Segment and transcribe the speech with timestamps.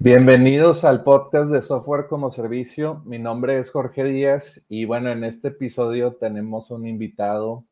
[0.00, 3.02] Bienvenidos al podcast de Software como Servicio.
[3.04, 7.64] Mi nombre es Jorge Díaz y bueno, en este episodio tenemos un invitado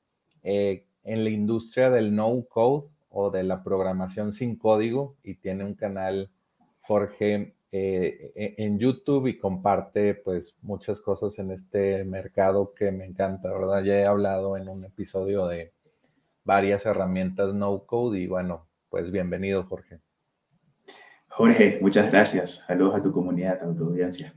[0.43, 5.65] eh, en la industria del no code o de la programación sin código y tiene
[5.65, 6.33] un canal,
[6.81, 13.05] Jorge, eh, e, en YouTube y comparte pues muchas cosas en este mercado que me
[13.05, 13.85] encanta, ¿verdad?
[13.85, 15.75] Ya he hablado en un episodio de
[16.43, 20.01] varias herramientas no code y bueno, pues bienvenido, Jorge.
[21.37, 22.65] Jorge, muchas gracias.
[22.67, 24.35] Saludos a tu comunidad, a tu audiencia.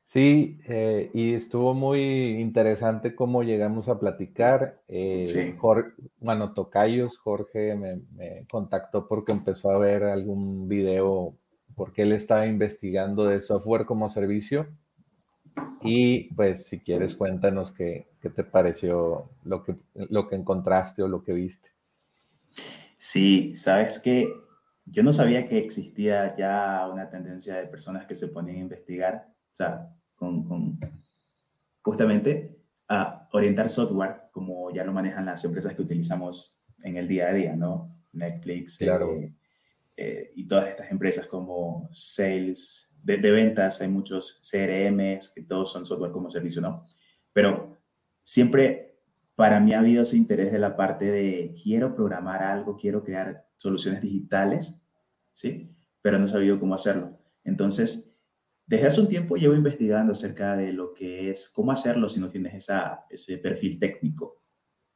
[0.00, 4.80] Sí, eh, y estuvo muy interesante cómo llegamos a platicar.
[4.88, 5.54] Eh, sí.
[6.20, 11.36] bueno, Tocayos, Jorge me, me, contactó porque empezó a ver algún video
[11.74, 14.68] porque él estaba investigando de software como servicio.
[15.82, 21.08] Y pues si quieres cuéntanos qué, qué te pareció lo que, lo que encontraste o
[21.08, 21.68] lo que viste.
[22.96, 24.45] Sí, sabes que
[24.86, 29.28] yo no sabía que existía ya una tendencia de personas que se ponen a investigar,
[29.28, 30.78] o sea, con,
[31.82, 32.56] justamente
[32.88, 37.32] a orientar software como ya lo manejan las empresas que utilizamos en el día a
[37.32, 37.96] día, ¿no?
[38.12, 39.16] Netflix claro.
[39.16, 39.34] eh,
[39.96, 45.72] eh, y todas estas empresas como Sales, de, de, ventas, hay muchos CRMs que todos
[45.72, 46.84] son software como servicio, ¿no?
[47.32, 47.76] Pero
[48.22, 48.85] siempre
[49.36, 53.46] para mí ha habido ese interés de la parte de quiero programar algo, quiero crear
[53.56, 54.82] soluciones digitales,
[55.30, 55.70] ¿sí?
[56.00, 57.18] Pero no he sabido cómo hacerlo.
[57.44, 58.14] Entonces,
[58.66, 62.30] desde hace un tiempo llevo investigando acerca de lo que es, cómo hacerlo si no
[62.30, 64.42] tienes esa, ese perfil técnico.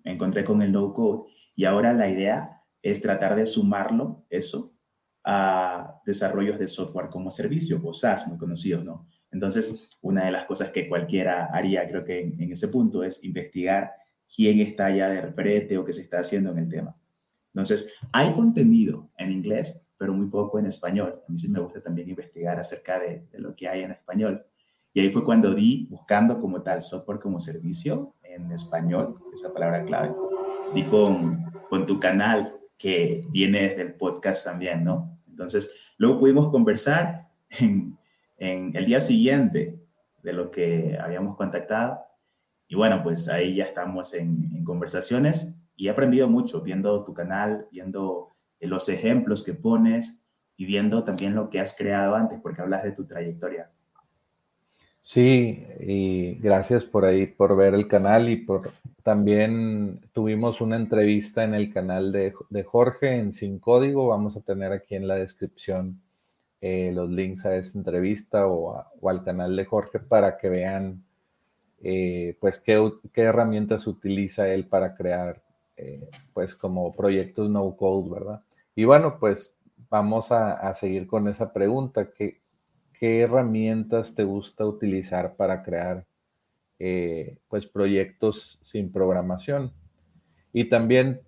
[0.05, 4.75] Me encontré con el no code y ahora la idea es tratar de sumarlo, eso,
[5.23, 9.07] a desarrollos de software como servicio, o SaaS, muy conocidos, ¿no?
[9.31, 13.23] Entonces, una de las cosas que cualquiera haría, creo que en, en ese punto, es
[13.23, 14.00] investigar
[14.35, 16.97] quién está ya de referente o qué se está haciendo en el tema.
[17.53, 21.21] Entonces, hay contenido en inglés, pero muy poco en español.
[21.27, 24.45] A mí sí me gusta también investigar acerca de, de, lo que hay en español.
[24.95, 29.85] Y ahí fue cuando di, buscando como tal software como servicio en español, esa palabra
[29.85, 30.15] clave,
[30.75, 35.19] di con, con tu canal que viene desde el podcast también, ¿no?
[35.29, 37.99] Entonces, luego pudimos conversar en,
[38.39, 39.79] en el día siguiente
[40.23, 42.01] de lo que habíamos contactado.
[42.71, 47.67] Y bueno, pues ahí ya estamos en, conversaciones y he aprendido mucho viendo tu canal,
[47.73, 48.29] viendo
[48.61, 50.25] los ejemplos que pones
[50.57, 53.73] y viendo también lo que has creado antes, porque hablas de tu trayectoria.
[55.01, 58.71] Sí, y gracias por ahí, por ver el canal y por
[59.03, 62.33] también tuvimos una entrevista en el canal de,
[62.65, 64.07] Jorge en Sin Código.
[64.07, 66.01] Vamos a tener aquí en la descripción
[66.61, 71.03] eh, los links a esa entrevista o, al canal de Jorge para que vean
[71.83, 75.43] eh, pues qué, qué herramientas utiliza él para crear
[75.77, 78.43] eh, pues como proyectos no code, ¿verdad?
[78.75, 79.57] Y bueno, pues
[79.89, 82.11] vamos a, seguir con esa pregunta.
[82.11, 82.41] ¿Qué,
[82.93, 86.05] ¿Qué, herramientas te gusta utilizar para crear
[86.79, 89.73] eh, pues proyectos sin programación?
[90.53, 91.23] Y también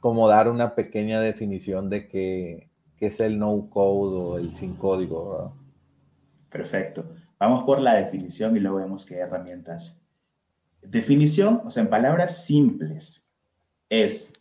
[0.00, 4.74] como dar una pequeña definición de qué, qué es el no code o el sin
[4.74, 5.30] código.
[5.30, 5.50] ¿verdad?
[6.50, 7.04] Perfecto.
[7.38, 10.02] Vamos por la definición y luego vemos qué herramientas.
[10.82, 13.28] Definición, o sea, en palabras simples,
[13.88, 14.32] es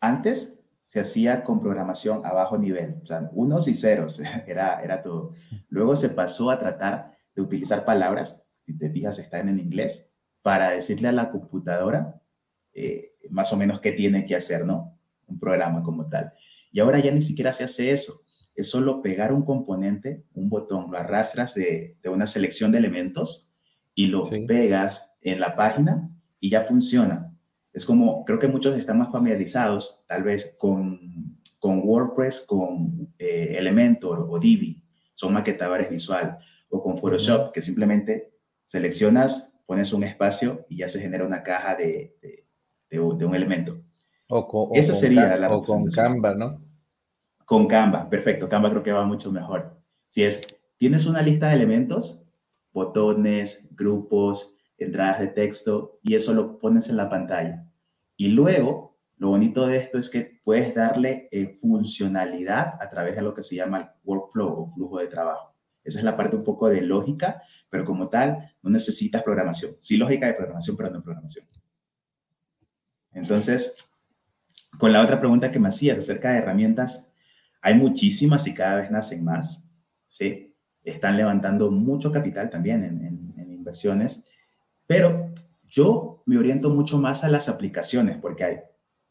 [0.00, 5.02] antes se hacía con programación a bajo nivel, o sea, unos y ceros, era, era
[5.02, 5.34] todo.
[5.68, 10.10] Luego se pasó a tratar de utilizar palabras, si te fijas, están en inglés,
[10.42, 12.20] para decirle a la computadora
[12.72, 14.98] eh, más o menos qué tiene que hacer, ¿no?
[15.26, 16.32] Un programa como tal.
[16.72, 18.22] Y ahora ya ni siquiera se hace eso.
[18.58, 23.52] Es solo pegar un componente, un botón, lo arrastras de, una selección de elementos
[23.94, 26.10] y lo pegas en la página
[26.40, 27.32] y ya funciona.
[27.72, 33.54] Es como, creo que muchos están más familiarizados tal vez con, con WordPress, con eh,
[33.56, 34.82] Elementor o Divi,
[35.14, 36.36] son maquetadores visual,
[36.68, 38.32] o con Photoshop, que simplemente
[38.64, 42.16] seleccionas, pones un espacio y ya se genera una caja de,
[42.90, 43.80] de, un elemento.
[44.28, 46.67] O con, Esa sería la o con Canva, ¿no?
[47.48, 48.46] Con Canva, perfecto.
[48.46, 49.80] Canva creo que va mucho mejor.
[50.10, 50.46] Si es,
[50.76, 52.22] tienes una lista de elementos,
[52.74, 57.66] botones, grupos, entradas de texto, y eso lo pones en la pantalla.
[58.18, 63.22] Y luego, lo bonito de esto es que puedes darle eh, funcionalidad a través de
[63.22, 65.54] lo que se llama el workflow o flujo de trabajo.
[65.82, 67.40] Esa es la parte un poco de lógica,
[67.70, 69.72] pero como tal, no necesitas programación.
[69.80, 71.46] Sí, lógica de programación, pero no programación.
[73.12, 73.74] Entonces,
[74.78, 77.07] con la otra pregunta que me hacías acerca de herramientas,
[77.60, 79.68] hay muchísimas y cada vez nacen más,
[80.06, 80.54] ¿sí?
[80.82, 84.24] Están levantando mucho capital también en, inversiones,
[84.86, 85.30] pero
[85.64, 88.56] yo me oriento mucho más a las aplicaciones porque hay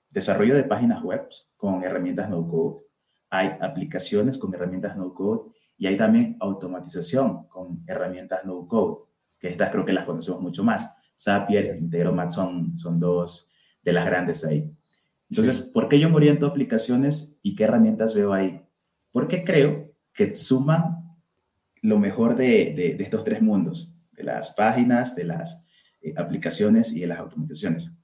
[0.09, 2.83] desarrollo de páginas web con herramientas no-code,
[3.29, 9.03] hay aplicaciones con herramientas no-code y hay también automatización con herramientas no-code,
[9.37, 10.91] que estas creo que las conocemos mucho más.
[11.19, 13.51] Zapier, Integromat son, son dos
[13.83, 14.71] de las grandes ahí.
[15.29, 18.61] Entonces, ¿por qué yo me oriento a aplicaciones y qué herramientas veo ahí?
[19.11, 21.17] Porque creo que suman
[21.81, 25.65] lo mejor de, de, estos tres mundos, de las páginas, de las
[26.01, 27.97] eh, aplicaciones y de las automatizaciones.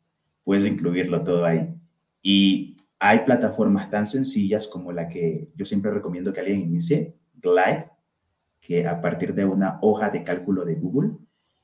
[0.44, 1.74] Puedes incluirlo todo ahí.
[2.22, 7.90] Y hay plataformas tan sencillas como la que yo siempre recomiendo que alguien inicie, Glide,
[8.60, 11.12] que a partir de una hoja de cálculo de Google,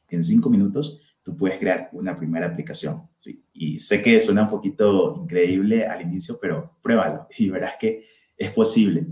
[0.09, 3.07] en cinco minutos, tú puedes crear una primera aplicación.
[3.15, 3.43] ¿sí?
[3.53, 8.03] Y sé que suena un poquito increíble al inicio, pero pruébalo y verás que
[8.35, 9.05] es posible.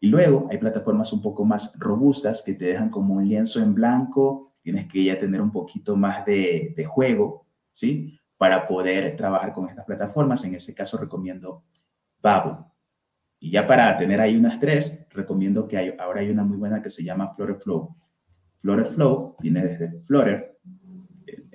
[0.00, 3.72] Y luego hay plataformas un poco más robustas que te dejan como un lienzo en
[3.72, 8.18] blanco, tienes que ya tener un poquito más de, de juego, ¿sí?
[8.36, 10.44] Para poder trabajar con estas plataformas.
[10.44, 11.62] En ese caso recomiendo
[12.22, 12.64] Bubble.
[13.38, 16.82] Y ya para tener ahí unas tres, recomiendo que hay, ahora hay una muy buena
[16.82, 17.94] que se llama Flutter Flow.
[18.58, 20.53] Flutter Flow viene desde Flutter,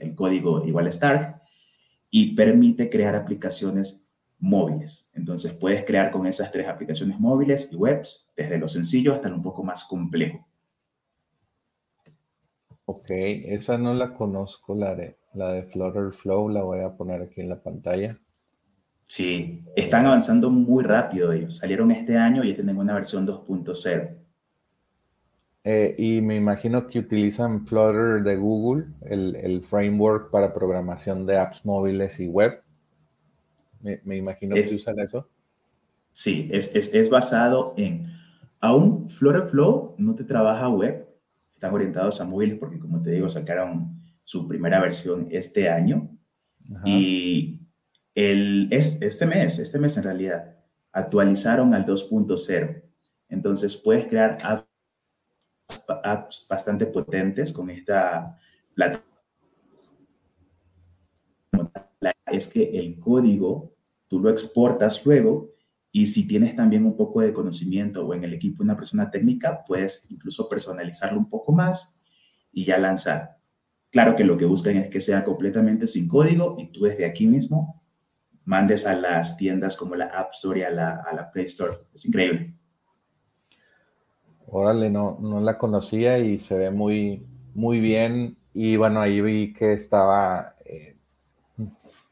[0.02, 1.42] el código igual Stark,
[2.10, 4.08] y permite crear aplicaciones
[4.40, 5.12] móviles.
[5.14, 9.36] Entonces puedes crear con esas tres aplicaciones móviles y webs, desde lo sencillo hasta lo
[9.36, 10.48] un poco más complejo.
[12.86, 17.22] Ok, esa no la conozco, la de, la de Flutter Flow, la voy a poner
[17.22, 18.20] aquí en la pantalla.
[19.06, 21.58] Sí, están avanzando muy rápido ellos.
[21.58, 24.19] Salieron este año y ya tienen una versión 2.0.
[25.64, 31.66] Eh, y me imagino que utilizan Flutter de Google, el, framework para programación de apps
[31.66, 32.62] móviles y web.
[33.82, 35.28] Me, imagino que usan eso.
[36.12, 38.08] Sí, es, es, basado en.
[38.62, 41.08] Aún Flutter Flow no te trabaja web,
[41.54, 46.10] están orientados a móviles porque, como te digo, sacaron su primera versión este año.
[46.86, 47.62] Y
[48.16, 50.56] el, es, este mes, este mes en realidad,
[50.92, 52.84] actualizaron al 2.0.
[53.30, 54.69] Entonces puedes crear apps
[56.04, 58.38] apps bastante potentes con esta
[58.74, 59.10] plataforma.
[62.26, 63.76] Es que el código
[64.08, 65.54] tú lo exportas luego
[65.92, 69.64] y si tienes también un poco de conocimiento o en el equipo una persona técnica,
[69.66, 72.00] puedes incluso personalizarlo un poco más
[72.52, 73.38] y ya lanzar.
[73.90, 77.26] Claro que lo que buscan es que sea completamente sin código y tú desde aquí
[77.26, 77.84] mismo
[78.46, 81.78] mandes a las tiendas como la App Store y a la, a la Play Store.
[81.94, 82.59] Es increíble.
[84.52, 88.38] Órale, no, no la conocía y se ve muy, muy bien.
[88.54, 90.96] Y bueno, ahí vi que estaba, eh,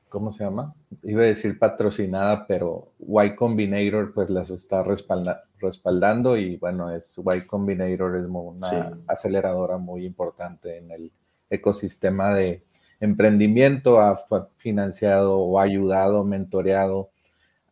[0.08, 0.76] ¿cómo se llama?
[1.04, 7.48] Iba a decir patrocinada, pero Y Combinator pues las está respaldando y bueno, es Y
[7.48, 11.12] Combinator es una aceleradora muy importante en el
[11.50, 12.64] ecosistema de
[13.00, 14.16] emprendimiento, ha
[14.58, 17.10] financiado o ayudado, mentoreado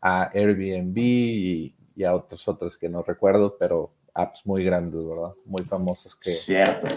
[0.02, 5.34] a Airbnb y, y a otros otros que no recuerdo, pero apps muy grandes, ¿verdad?
[5.46, 6.32] Muy famosas que...
[6.32, 6.88] Cierto.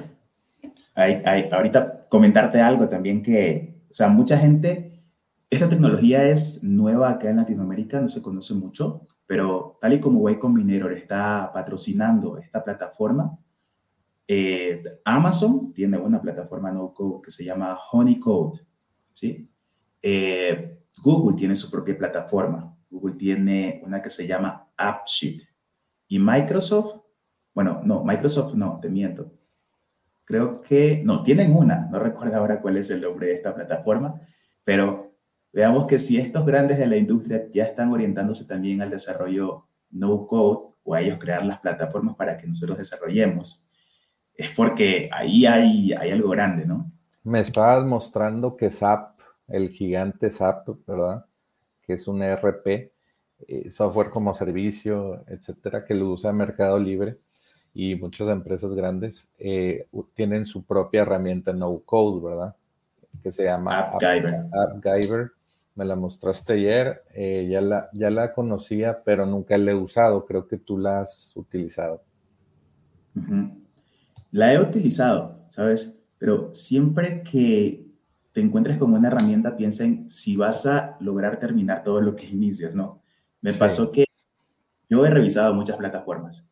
[0.94, 5.02] Hay, hay, ahorita comentarte algo también que, o sea, mucha gente,
[5.50, 10.28] esta tecnología es nueva acá en Latinoamérica, no se conoce mucho, pero tal y como
[10.30, 13.38] Y Combinator está patrocinando esta plataforma,
[14.26, 18.60] eh, Amazon tiene una plataforma no code que se llama Honeycode,
[19.12, 19.48] ¿sí?
[20.02, 22.76] Eh, Google tiene su propia plataforma.
[22.90, 25.42] Google tiene una que se llama AppSheet.
[26.08, 27.08] Y Microsoft
[27.59, 29.33] bueno, no, Microsoft no, te miento.
[30.25, 34.15] Creo que, no, tienen una, no recuerdo ahora cuál es el nombre de esta plataforma,
[34.62, 35.17] pero
[35.53, 40.25] veamos que si estos grandes de la industria ya están orientándose también al desarrollo no
[40.29, 43.69] code o a ellos crear las plataformas para que nosotros desarrollemos,
[44.35, 46.93] es porque ahí hay, hay algo grande, ¿no?
[47.25, 51.27] Me estabas mostrando que SAP, el gigante SAP, ¿verdad?
[51.83, 52.93] Que es un ERP,
[53.49, 57.19] eh, software como servicio, etcétera, que lo usa Mercado Libre
[57.75, 62.56] y muchas empresas grandes eh, tienen su propia herramienta no code, ¿verdad?
[63.22, 64.46] Que se llama AppGyver.
[64.52, 65.30] AppGyver.
[65.75, 70.26] Me la mostraste ayer, eh, ya, la, ya la conocía, pero nunca la he usado.
[70.26, 72.02] Creo que tú la has utilizado.
[74.32, 76.00] La he utilizado, ¿sabes?
[76.18, 77.87] Pero siempre que
[78.32, 82.26] te encuentres con una herramienta, piensa en si vas a lograr terminar todo lo que
[82.30, 83.00] inicias, ¿no?
[83.40, 84.04] Me pasó que
[84.90, 86.50] yo he revisado muchas plataformas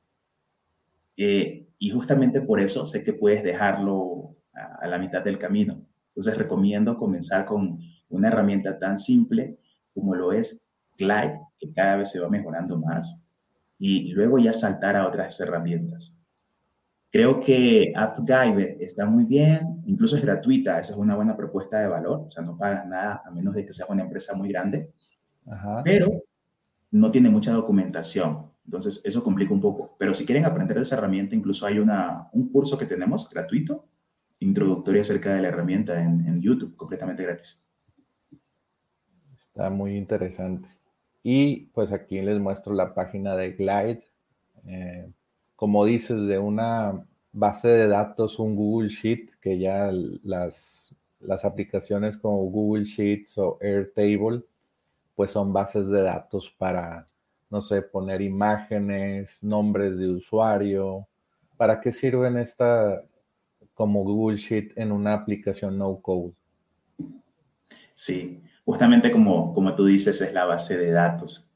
[1.16, 5.82] eh, y justamente por eso sé que puedes dejarlo a, la mitad del camino.
[6.08, 9.58] Entonces recomiendo comenzar con una herramienta tan simple
[9.94, 10.64] como lo es
[10.98, 13.24] Glide, que cada vez se va mejorando más,
[13.78, 16.18] y luego ya saltar a otras herramientas.
[17.10, 21.86] Creo que AppGyver está muy bien, incluso es gratuita, esa es una buena propuesta de
[21.86, 24.90] valor, o sea, no pagas nada a menos de que sea una empresa muy grande,
[25.84, 26.24] pero
[26.90, 28.50] no tiene mucha documentación.
[28.66, 29.96] Entonces, eso complica un poco.
[29.98, 33.86] Pero si quieren aprender de esa herramienta, incluso hay una, un curso que tenemos gratuito,
[34.40, 37.64] introductorio acerca de la herramienta en, YouTube, completamente gratis.
[39.38, 40.68] Está muy interesante.
[41.22, 44.04] Y pues aquí les muestro la página de Glide.
[44.66, 45.10] Eh,
[45.54, 49.90] como dices, de una base de datos, un Google Sheet, que ya
[50.24, 54.42] las, las aplicaciones como Google Sheets o Airtable
[55.16, 57.06] pues son bases de datos para,
[57.50, 61.06] no sé, poner imágenes, nombres de usuario.
[61.56, 63.02] ¿Para qué sirven esta
[63.74, 66.32] como Google Sheet en una aplicación no code?
[67.94, 71.52] Sí, justamente como, como tú dices, es la base de datos.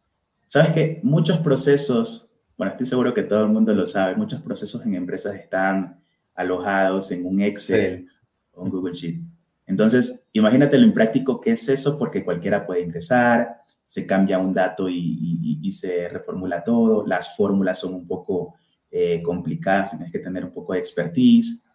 [0.46, 4.84] Sabes que muchos procesos, bueno, estoy seguro que todo el mundo lo sabe, muchos procesos
[4.84, 6.00] en empresas están
[6.34, 8.08] alojados en un Excel
[8.52, 9.20] o un Google Sheet.
[9.66, 13.59] Entonces, imagínate lo impráctico que es eso porque cualquiera puede ingresar,
[13.90, 18.54] se cambia un dato y, se reformula todo, las fórmulas son un poco
[18.88, 21.66] eh, complicadas, tienes que tener un poco de expertise.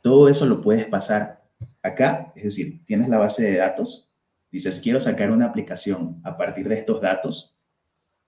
[0.00, 1.42] Todo eso lo puedes pasar
[1.82, 4.12] acá, es decir, tienes la base de datos,
[4.52, 7.58] dices, quiero sacar una aplicación a partir de estos datos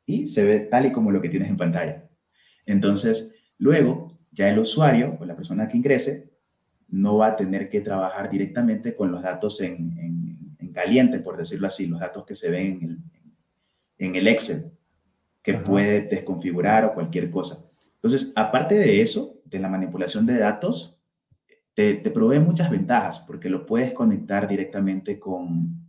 [0.04, 2.08] y se ve tal y como lo que tienes en pantalla.
[2.66, 6.32] Entonces, luego, ya el usuario o la persona que ingrese
[6.88, 10.10] no va a tener que trabajar directamente con los datos en,
[10.72, 13.11] caliente, por decirlo así, los datos que se ven en el,
[14.06, 14.72] en el Excel,
[15.42, 17.64] que puede desconfigurar o cualquier cosa.
[17.94, 21.00] Entonces, aparte de eso, de la manipulación de datos,
[21.74, 25.88] te, provee muchas ventajas porque lo puedes conectar directamente con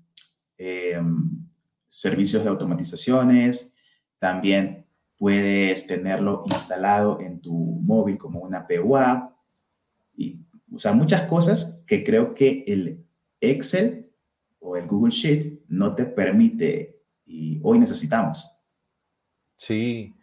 [0.58, 1.48] em,
[1.88, 3.74] servicios de automatizaciones,
[4.20, 4.86] también
[5.17, 9.36] puedes tenerlo instalado en tu móvil como una PUA
[10.15, 10.39] y
[10.74, 13.03] o sea, muchas cosas que creo que el
[13.41, 14.12] Excel
[14.60, 18.50] o el Google Sheet no te permite y hoy necesitamos.
[19.56, 20.15] Sí,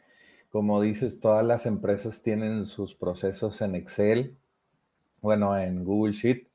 [0.50, 4.36] como dices, todas las empresas tienen sus procesos en Excel,
[5.20, 6.48] bueno, en Google Sheet,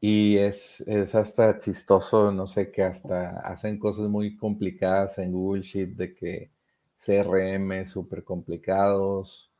[0.00, 5.62] y es, es hasta chistoso, no sé, que hasta hacen cosas muy complicadas en Google
[5.62, 6.50] Sheet de que
[6.94, 9.50] CRM súper complicados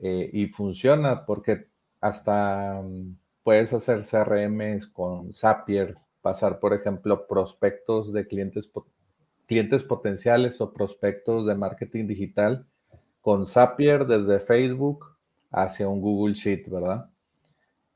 [0.00, 1.68] eh, y funciona porque
[2.00, 8.68] hasta mm, puedes hacer CRM con Zapier, pasar, por ejemplo, prospectos de clientes,
[9.46, 12.66] clientes potenciales o prospectos de marketing digital
[13.20, 15.16] con Zapier desde Facebook
[15.50, 17.08] hacia un Google Sheet, ¿verdad?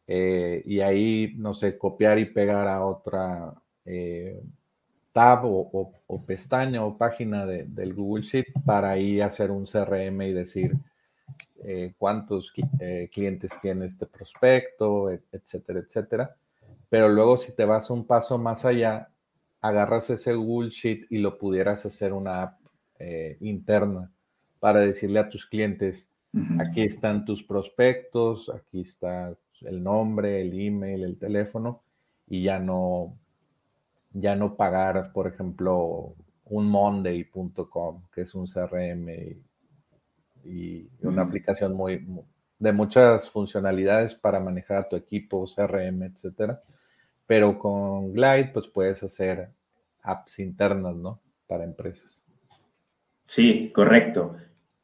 [0.07, 3.55] Eh, y ahí, no sé, copiar y pegar a otra
[3.85, 4.43] eh,
[5.13, 5.93] tab o,
[6.27, 10.73] pestaña o página del Google Sheet para ahí hacer un CRM y decir,
[11.63, 12.53] eh, cuántos
[13.13, 16.37] clientes tiene este prospecto, etcétera, etcétera.
[16.89, 19.09] Pero luego si te vas un paso más allá,
[19.61, 22.61] agarras ese Google Sheet y lo pudieras hacer una app
[22.99, 24.11] eh, interna
[24.59, 26.09] para decirle a tus clientes,
[26.59, 31.83] aquí están tus prospectos, aquí está el nombre, el email, el teléfono,
[32.29, 33.17] y ya no,
[34.13, 36.15] ya no pagar, por ejemplo,
[36.45, 39.09] un monday.com, que es un CRM
[40.45, 42.07] y una aplicación muy,
[42.59, 46.63] de muchas funcionalidades para manejar a tu equipo, CRM, etcétera.
[47.31, 49.51] Pero con Glide, pues puedes hacer
[50.03, 51.21] apps internas, ¿no?
[51.47, 52.25] Para empresas.
[53.25, 54.35] Sí, correcto.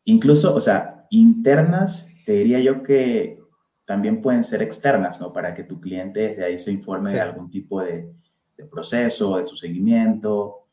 [0.04, 3.40] Incluso, o sea, internas, te diría yo que
[3.84, 5.32] también pueden ser externas, ¿no?
[5.32, 8.12] Para que tu cliente desde ahí se informe de algún tipo de,
[8.70, 10.68] proceso, de su seguimiento,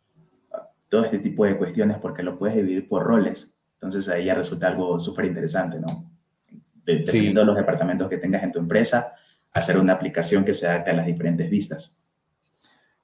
[0.89, 3.58] todo este tipo de cuestiones, porque lo puedes dividir por roles.
[3.74, 5.88] Entonces ahí ya resulta algo súper interesante, ¿no?
[6.86, 9.15] dependiendo de los departamentos que tengas en tu empresa,
[9.53, 11.98] hacer una aplicación que se adapte a las diferentes vistas.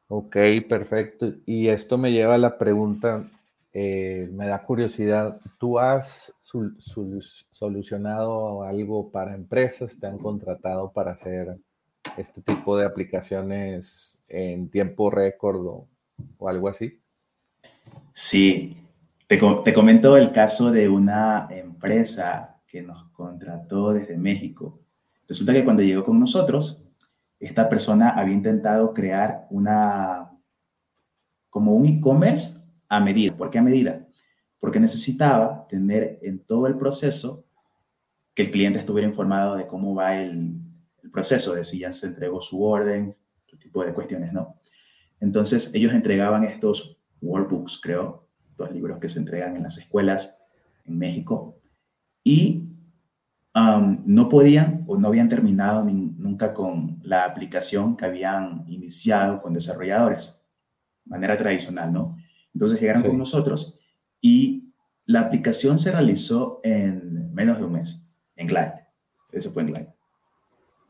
[0.08, 0.36] Ok,
[0.68, 1.34] perfecto.
[1.46, 3.30] Y esto me lleva a la pregunta,
[3.72, 6.34] eh, me da curiosidad, ¿tú has
[7.52, 10.00] solucionado algo para empresas?
[10.00, 11.56] ¿Te han contratado para hacer
[12.18, 15.88] este tipo de aplicaciones en tiempo récord o,
[16.48, 17.00] algo así?
[18.14, 18.78] Sí,
[19.28, 24.80] te, te comento el caso de una empresa que nos contrató desde México.
[25.30, 26.90] Resulta que cuando llegó con nosotros,
[27.40, 30.32] esta persona había intentado crear una,
[31.52, 32.60] como un e-commerce
[32.90, 33.38] a medida.
[33.38, 34.08] ¿Por qué a medida?
[34.60, 37.46] Porque necesitaba tener en todo el proceso
[38.34, 40.62] que el cliente estuviera informado de cómo va el,
[41.14, 43.14] proceso, de si ya se entregó su orden,
[43.46, 44.60] este tipo de cuestiones, ¿no?
[45.20, 50.38] Entonces, ellos entregaban estos workbooks, creo, los libros que se entregan en las escuelas
[50.86, 51.60] en México,
[52.24, 52.59] y
[53.54, 60.40] no podían o no habían terminado nunca con la aplicación que habían iniciado con desarrolladores,
[61.06, 62.18] de manera tradicional, ¿no?
[62.54, 63.80] Entonces llegaron con nosotros
[64.22, 64.74] y
[65.06, 68.88] la aplicación se realizó en menos de un mes, en Glide.
[69.32, 69.94] Eso fue en Glide.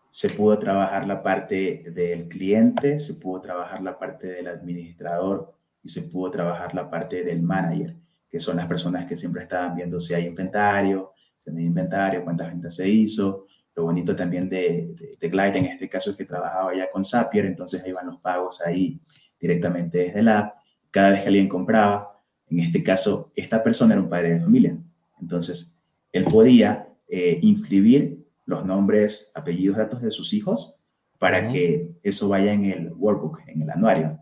[0.09, 5.89] Se pudo trabajar la parte del cliente, se pudo trabajar la parte del administrador y
[5.89, 7.95] se pudo trabajar la parte del manager,
[8.27, 12.49] que son las personas que siempre estaban viendo si hay inventario, se el inventario, cuántas
[12.49, 13.47] ventas se hizo.
[13.75, 17.45] Lo bonito también de, de, Glide en este caso es que trabajaba ya con Zapier,
[17.45, 18.99] entonces iban los pagos ahí
[19.39, 20.55] directamente desde la app.
[20.91, 24.77] Cada vez que alguien compraba, en este caso, esta persona era un padre de familia.
[25.21, 25.77] Entonces,
[26.11, 30.75] él podía eh, inscribir los nombres, apellidos, datos de sus hijos
[31.19, 34.19] para que eso vaya en el workbook, en el anuario.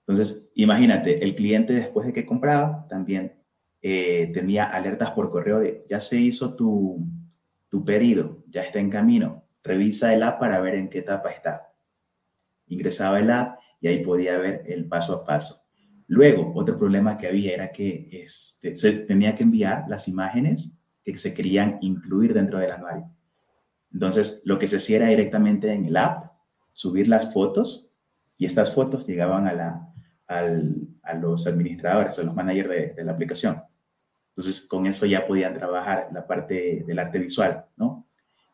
[0.00, 3.41] Entonces, imagínate, el cliente después de que compraba también
[3.84, 7.04] eh, tenía alertas por correo de ya se hizo tu,
[7.68, 11.72] tu pedido, ya está en camino, revisa el app para ver en qué etapa está.
[12.68, 15.62] Ingresaba el app y ahí podía ver el paso a paso.
[16.06, 21.18] Luego, otro problema que había era que este, se tenía que enviar las imágenes que
[21.18, 23.10] se querían incluir dentro del anuario.
[23.92, 26.30] Entonces, lo que se hacía era directamente en el app,
[26.72, 27.92] subir las fotos
[28.38, 29.92] y estas fotos llegaban a, la,
[30.28, 33.56] a los administradores, a los managers de la aplicación.
[34.32, 38.06] Entonces, con eso ya podían trabajar la parte del arte visual, ¿no?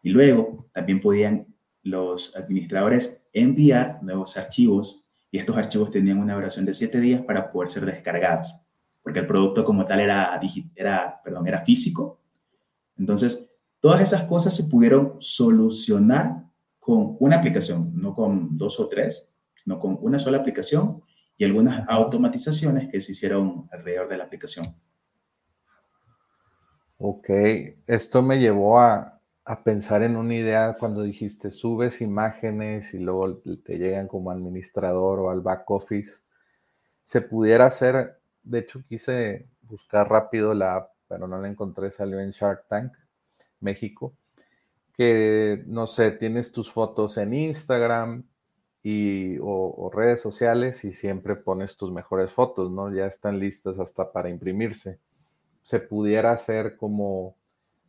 [0.02, 1.46] Y luego también podían
[1.84, 7.52] los administradores enviar nuevos archivos y estos archivos tenían una duración de siete días para
[7.52, 8.56] poder ser descargados,
[9.02, 10.40] porque el producto como tal era,
[10.74, 12.20] era, perdón, era físico.
[12.96, 16.44] Entonces, todas esas cosas se pudieron solucionar
[16.80, 21.02] con una aplicación, no con dos o tres, sino con una sola aplicación
[21.36, 24.74] y algunas automatizaciones que se hicieron alrededor de la aplicación.
[27.00, 27.30] Ok,
[27.86, 29.20] esto me llevó a,
[29.64, 35.30] pensar en una idea cuando dijiste subes imágenes y luego te llegan como administrador o
[35.30, 36.22] al back office.
[37.04, 42.20] Se pudiera hacer, de hecho quise buscar rápido la app, pero no la encontré, salió
[42.20, 42.92] en Shark Tank,
[43.60, 44.14] México,
[44.94, 48.24] que no sé, tienes tus fotos en Instagram
[48.82, 52.92] y, o redes sociales y siempre pones tus mejores fotos, ¿no?
[52.92, 54.98] Ya están listas hasta para imprimirse
[55.68, 57.36] se pudiera hacer como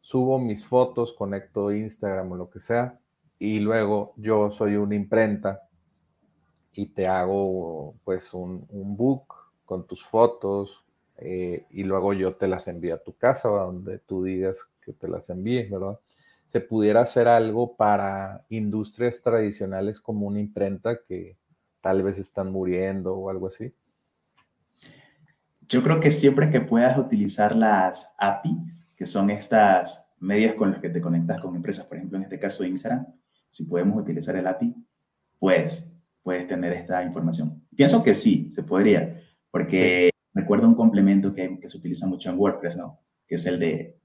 [0.01, 2.99] subo mis fotos, conecto Instagram o lo que sea,
[3.39, 5.61] y luego yo soy una imprenta
[6.73, 10.83] y te hago pues un, book con tus fotos
[11.19, 15.07] eh, y luego yo te las envío a tu casa donde tú digas que te
[15.07, 15.97] las envíes, ¿verdad?
[16.47, 21.37] Se pudiera hacer algo para industrias tradicionales como una imprenta que
[21.79, 23.73] tal vez están muriendo o algo así.
[25.69, 30.81] Yo creo que siempre que puedas utilizar las APIs, que son estas medios con las
[30.81, 33.05] que te conectas con empresas, por ejemplo, en este caso de Instagram,
[33.49, 34.75] si podemos utilizar el API,
[35.37, 35.87] pues
[36.23, 37.63] puedes tener esta información.
[37.75, 42.39] Pienso que sí, se podría, porque recuerdo un complemento que, que, se utiliza mucho en
[42.39, 42.99] WordPress, ¿no?
[43.27, 43.99] Que es el de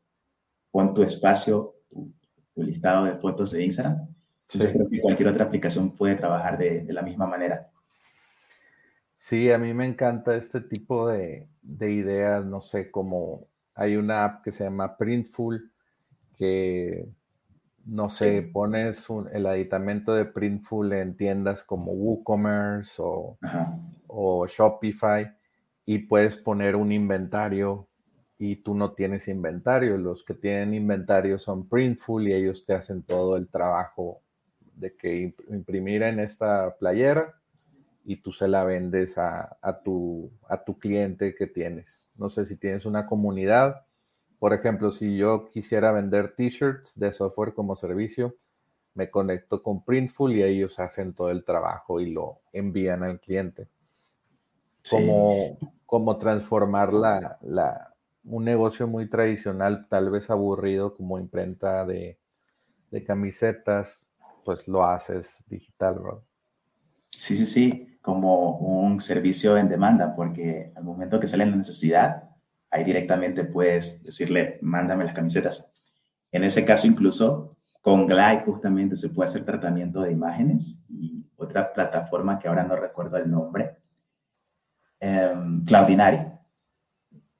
[0.70, 4.07] pon tu espacio, tu, listado de fotos de Instagram.
[4.42, 7.70] Entonces creo que cualquier otra aplicación puede trabajar de, de la misma manera.
[9.26, 11.48] Sí, a mí me encanta este tipo de,
[11.80, 15.72] ideas, no sé, como hay una app que se llama Printful,
[16.37, 17.08] que,
[17.87, 23.38] no sé, pones el aditamento de Printful en tiendas como WooCommerce o,
[24.08, 25.34] o Shopify
[25.87, 27.88] y puedes poner un inventario
[28.37, 29.96] y tú no tienes inventario.
[29.96, 34.20] Los que tienen inventario son Printful y ellos te hacen todo el trabajo
[34.74, 37.40] de que imprimir en esta playera
[38.04, 42.10] y tú se la vendes a, tu, a tu cliente que tienes.
[42.16, 43.86] No sé si tienes una comunidad.
[44.38, 48.36] Por ejemplo, si yo quisiera vender t-shirts de software como servicio,
[48.92, 53.68] me conecto con Printful y ellos hacen todo el trabajo y lo envían al cliente.
[54.88, 62.18] Como, como transformar la, la, un negocio muy tradicional, tal vez aburrido como imprenta de,
[62.90, 64.06] de camisetas,
[64.44, 66.20] pues lo haces digital, ¿verdad?
[67.18, 72.24] Sí, sí, sí, como un servicio en demanda, porque al momento que sale la necesidad,
[72.70, 75.72] ahí directamente puedes decirle, mándame las camisetas.
[76.31, 81.72] En ese caso, incluso con Glide justamente se puede hacer tratamiento de imágenes y otra
[81.72, 83.77] plataforma que ahora no recuerdo el nombre,
[85.00, 86.18] um, Cloudinari.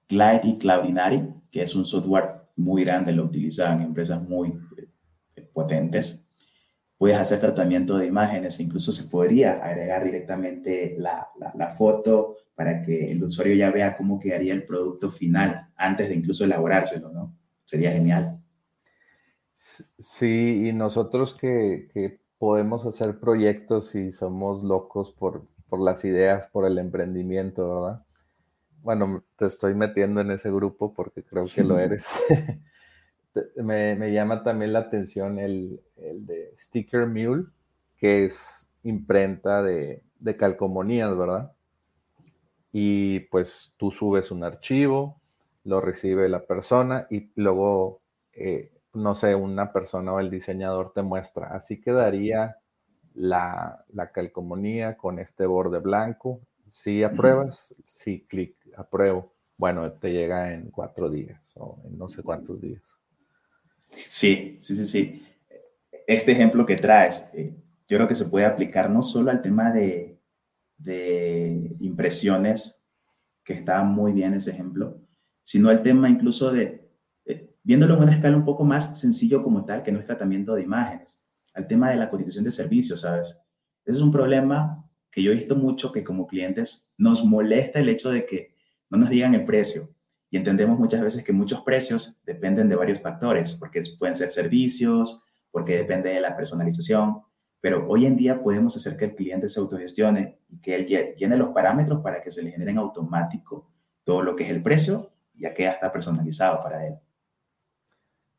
[0.09, 4.59] Glide y Cloudinari, que es un software muy grande, lo utilizan empresas muy
[5.35, 6.24] eh, potentes
[6.99, 11.29] puedes hacer tratamiento de imágenes, incluso se podría agregar directamente la,
[11.77, 16.45] foto para que el usuario ya vea cómo quedaría el producto final antes de incluso
[16.45, 17.37] elaborárselo, ¿no?
[17.65, 18.41] Sería genial.
[19.55, 26.67] Sí, y nosotros que, podemos hacer proyectos y somos locos por, por las ideas, por
[26.67, 28.05] el emprendimiento, ¿verdad?
[28.83, 32.07] Bueno, te estoy metiendo en ese grupo porque creo que lo eres.
[33.57, 37.47] me, llama también la atención el, de Sticker Mule,
[37.97, 40.03] que es imprenta de,
[40.39, 41.53] calcomanías, ¿verdad?
[42.73, 45.21] Y pues tú subes un archivo,
[45.65, 48.01] lo recibe la persona y luego,
[48.33, 51.49] eh, no sé, una persona o el diseñador te muestra.
[51.49, 52.57] Así quedaría
[53.15, 56.41] la, la calcomanía con este borde blanco.
[56.69, 59.33] Si apruebas, sí, clic, apruebo.
[59.57, 62.99] Bueno, te llega en cuatro días o en no sé cuántos días.
[64.09, 65.23] Sí, sí, sí, sí.
[66.07, 67.55] Este ejemplo que traes, eh,
[67.89, 70.21] yo creo que se puede aplicar no solo al tema de,
[71.81, 72.87] impresiones,
[73.45, 75.01] que está muy bien ese ejemplo,
[75.43, 76.91] sino al tema incluso de,
[77.63, 80.63] viéndolo en una escala un poco más sencillo como tal, que no es tratamiento de
[80.63, 83.41] imágenes, al tema de la cotización de servicios, ¿sabes?
[83.85, 87.89] Ese es un problema que yo he visto mucho que como clientes nos molesta el
[87.89, 88.55] hecho de que
[88.91, 89.89] no nos digan el precio,
[90.35, 95.25] y entendemos muchas veces que muchos precios dependen de varios factores, porque pueden ser servicios,
[95.53, 97.23] porque depende de la personalización,
[97.61, 101.37] pero hoy en día podemos hacer que el cliente se autogestione y que él llene
[101.37, 103.71] los parámetros para que se le generen automático
[104.03, 106.95] todo lo que es el precio, ya que está personalizado para él.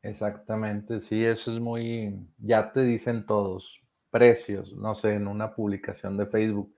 [0.02, 3.80] Exactamente, sí, eso es muy, ya te dicen todos,
[4.10, 6.74] precios, no sé, en una publicación de Facebook,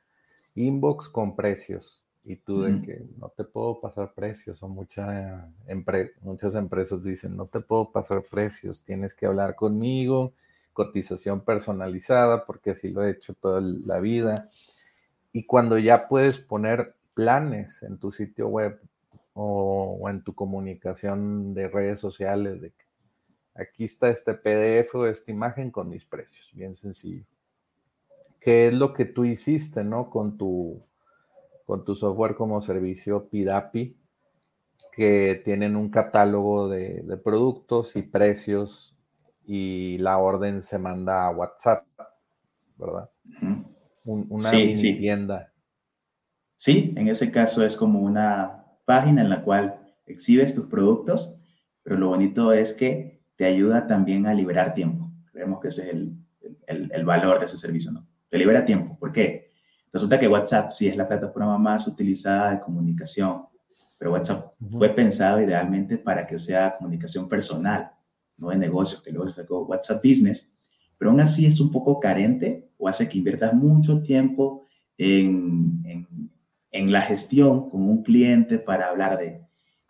[0.54, 5.50] inbox con precios, y tú de que no te puedo pasar precios, o mucha
[6.20, 10.34] muchas empresas dicen, no te puedo pasar precios, tienes que hablar conmigo,
[10.74, 14.50] cotización personalizada, porque así lo he hecho toda la vida.
[15.32, 18.78] Y cuando ya puedes poner planes en tu sitio web
[19.32, 22.84] o, en tu comunicación de redes sociales, de que
[23.54, 27.24] aquí está este PDF o esta imagen con mis precios, bien sencillo.
[28.38, 30.10] ¿Qué es lo que tú hiciste, no?
[30.10, 30.86] Con tu
[31.68, 33.94] con tu software como servicio Pidapi,
[34.90, 38.96] que tienen un catálogo de, productos y precios
[39.44, 41.84] y la orden se manda a WhatsApp,
[42.78, 43.10] ¿verdad?
[44.04, 45.52] una sí, tienda.
[46.56, 51.38] Sí, en ese caso es como una página en la cual exhibes tus productos,
[51.82, 55.10] pero lo bonito es que te ayuda también a liberar tiempo.
[55.32, 58.08] Creemos que ese es el, el valor de ese servicio, ¿no?
[58.30, 58.96] Te libera tiempo.
[58.98, 59.47] ¿Por qué?
[59.92, 63.44] Resulta que WhatsApp sí es la plataforma más utilizada de comunicación,
[63.96, 67.90] pero WhatsApp fue pensado idealmente para que sea comunicación personal,
[68.36, 70.52] no de negocios, que luego se sacó WhatsApp Business,
[70.98, 75.82] pero aún así es un poco carente o hace que inviertas mucho tiempo en,
[76.70, 79.42] en, la gestión con un cliente para hablar de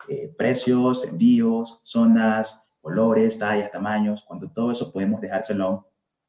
[0.07, 5.81] eh, precios, envíos, zonas, colores, tallas, tamaños, cuando todo eso podemos dejárselo a un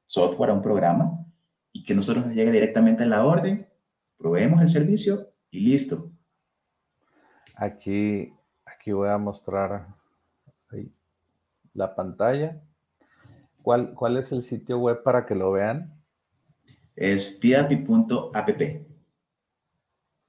[0.05, 1.27] software, a un programa,
[1.73, 3.69] y que nosotros nos llegue directamente a la orden,
[4.17, 6.11] proveemos el servicio y listo.
[7.55, 8.33] Aquí,
[8.65, 9.95] aquí voy a mostrar
[11.75, 12.61] la pantalla.
[13.63, 15.95] ¿Cuál, ¿Cuál es el sitio web para que lo vean?
[16.97, 18.61] Es pidapi.app.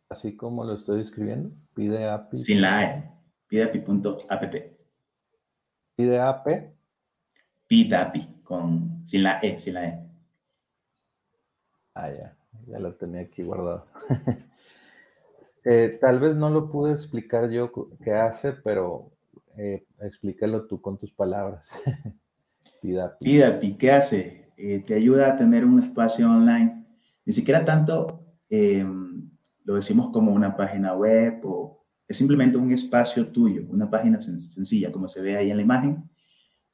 [0.10, 2.41] Así como lo estoy escribiendo, pideapi.
[2.41, 3.12] Sin la E,
[3.47, 4.43] pidapi.app.
[5.95, 6.47] ¿Pideap?
[7.67, 10.11] Pidapi, con, sin la E, sin la E.
[11.93, 13.88] Ah, ya, ya lo tenía aquí guardado.
[15.63, 17.71] Eh, tal vez no lo pude explicar yo
[18.04, 19.12] qué hace, pero
[19.56, 21.69] eh, explícalo tú con tus palabras.
[22.82, 23.77] Pidapi.
[23.77, 24.51] ¿qué hace?
[24.58, 26.84] Eh, te ayuda a tener un espacio online.
[27.25, 29.30] Ni siquiera tanto em,
[29.63, 34.91] lo decimos como una página web o es simplemente un espacio tuyo, una página sencilla,
[34.91, 36.10] como se ve ahí en la imagen.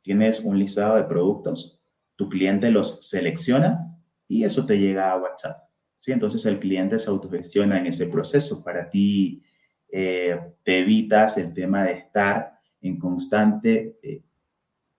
[0.02, 1.82] Tienes un listado de productos,
[2.16, 3.87] tu cliente los selecciona
[4.28, 5.64] y eso te llega a WhatsApp.
[5.98, 6.12] ¿sí?
[6.12, 8.64] Entonces el cliente se autogestiona en ese proceso.
[8.64, 9.44] Para ti
[9.90, 14.24] eh, te evitas el tema de estar en constante eh,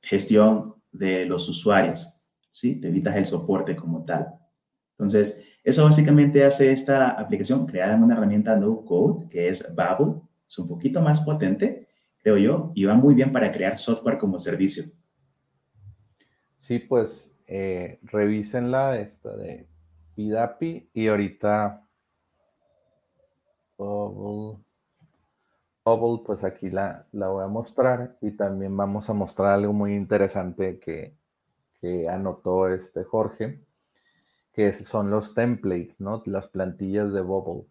[0.02, 2.14] gestión de los usuarios.
[2.50, 2.80] ¿sí?
[2.80, 4.26] Te evitas el soporte como tal.
[4.92, 10.14] Entonces, eso básicamente hace esta aplicación creada en una herramienta no code que es Babel.
[10.46, 11.88] Es un poquito más potente,
[12.18, 14.84] creo yo, y va muy bien para crear software como servicio.
[16.58, 19.66] Sí, pues eh, revísenla esta de
[20.14, 21.82] Pidapi y ahorita
[23.76, 24.62] Bubble,
[25.84, 29.94] Bubble, pues aquí la, la voy a mostrar y también vamos a mostrar algo muy
[29.94, 31.16] interesante que,
[31.80, 33.60] que anotó este Jorge
[34.58, 36.20] que son los templates, ¿no?
[36.26, 37.68] Las plantillas de Bubble.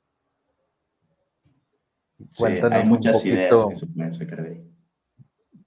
[2.38, 4.72] Cuéntanos hay muchas ideas que se pueden sacar de ahí.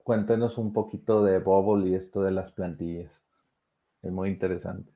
[0.02, 3.22] Cuéntanos un poquito de Bubble y esto de las plantillas.
[4.02, 4.92] Es muy interesante.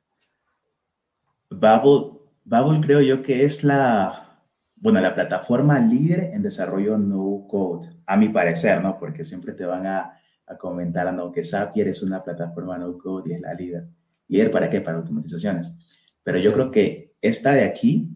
[1.50, 4.40] Bubble, Bubble creo yo que es la,
[4.76, 8.98] bueno, la plataforma líder en desarrollo no code, a mi parecer, ¿no?
[8.98, 13.30] Porque siempre te van a, a comentar, no, que Zapier es una plataforma no code
[13.30, 13.88] y es la líder.
[14.28, 14.80] ¿Líder para qué?
[14.80, 15.76] Para automatizaciones.
[16.22, 18.08] Pero yo creo que esta de aquí,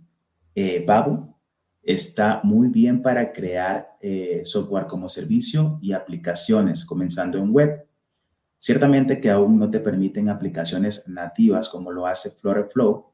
[0.54, 1.34] eh, Babu,
[1.82, 7.87] está muy bien para crear eh, software como servicio y aplicaciones, comenzando en web.
[8.58, 13.12] Ciertamente que aún no te permiten aplicaciones nativas como lo hace Flow,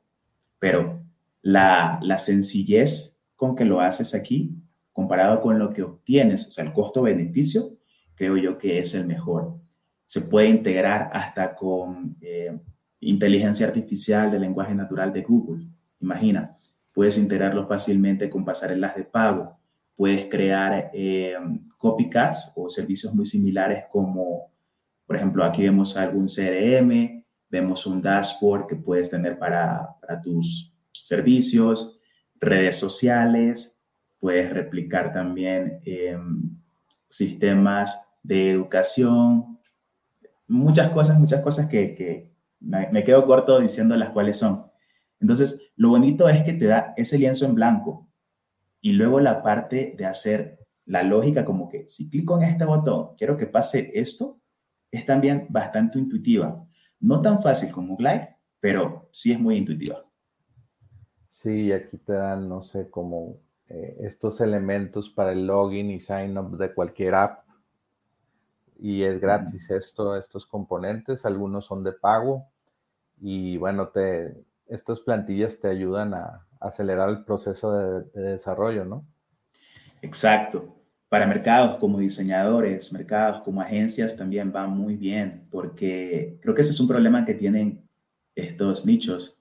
[0.59, 1.03] pero
[1.43, 4.57] la, sencillez con que lo haces aquí,
[4.93, 7.77] comparado con lo que obtienes, o sea, el costo-beneficio,
[8.15, 9.61] creo yo que es el mejor.
[10.07, 12.59] Se puede integrar hasta con eh,
[13.01, 15.67] inteligencia artificial de lenguaje natural de Google.
[16.01, 16.57] Imagina,
[16.93, 19.59] puedes integrarlo fácilmente con pasarelas de pago,
[19.95, 21.35] puedes crear eh,
[21.77, 24.54] copycats o servicios muy similares como,
[25.07, 31.99] por ejemplo, aquí vemos algún CRM, vemos un dashboard que puedes tener para, tus servicios,
[32.41, 33.81] redes sociales,
[34.19, 36.19] puedes replicar también eh,
[37.09, 39.61] sistemas de educación,
[40.49, 44.67] muchas cosas, muchas cosas que, me, quedo corto diciendo las cuales son.
[45.21, 48.09] Entonces, lo bonito es que te da ese lienzo en blanco
[48.81, 53.15] y luego la parte de hacer la lógica como que si clico en este botón,
[53.17, 54.41] quiero que pase esto,
[54.97, 56.65] es también bastante intuitiva.
[57.01, 60.05] No tan fácil como Glide, pero sí es muy intuitiva.
[61.27, 66.39] Sí, aquí te dan, no sé, como eh, estos elementos para el login y sign
[66.39, 67.45] up de cualquier app.
[68.79, 72.49] Y es gratis esto, estos componentes, algunos son de pago,
[73.21, 79.07] y bueno, te, estas plantillas te ayudan a, acelerar el proceso de, desarrollo, ¿no?
[80.01, 80.75] Exacto.
[81.09, 86.73] Para mercados como diseñadores, mercados como agencias también va muy bien, porque creo que ese
[86.73, 87.89] es un problema que tienen
[88.35, 89.41] estos nichos,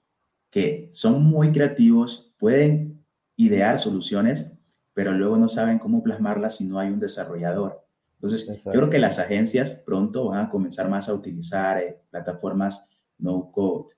[0.50, 3.04] que son muy creativos, pueden
[3.36, 4.52] idear soluciones,
[4.92, 7.84] pero luego no saben cómo plasmarlas si no hay un desarrollador.
[8.14, 12.88] Entonces, yo creo que las agencias pronto van a comenzar más a utilizar eh, plataformas
[13.18, 13.94] no code,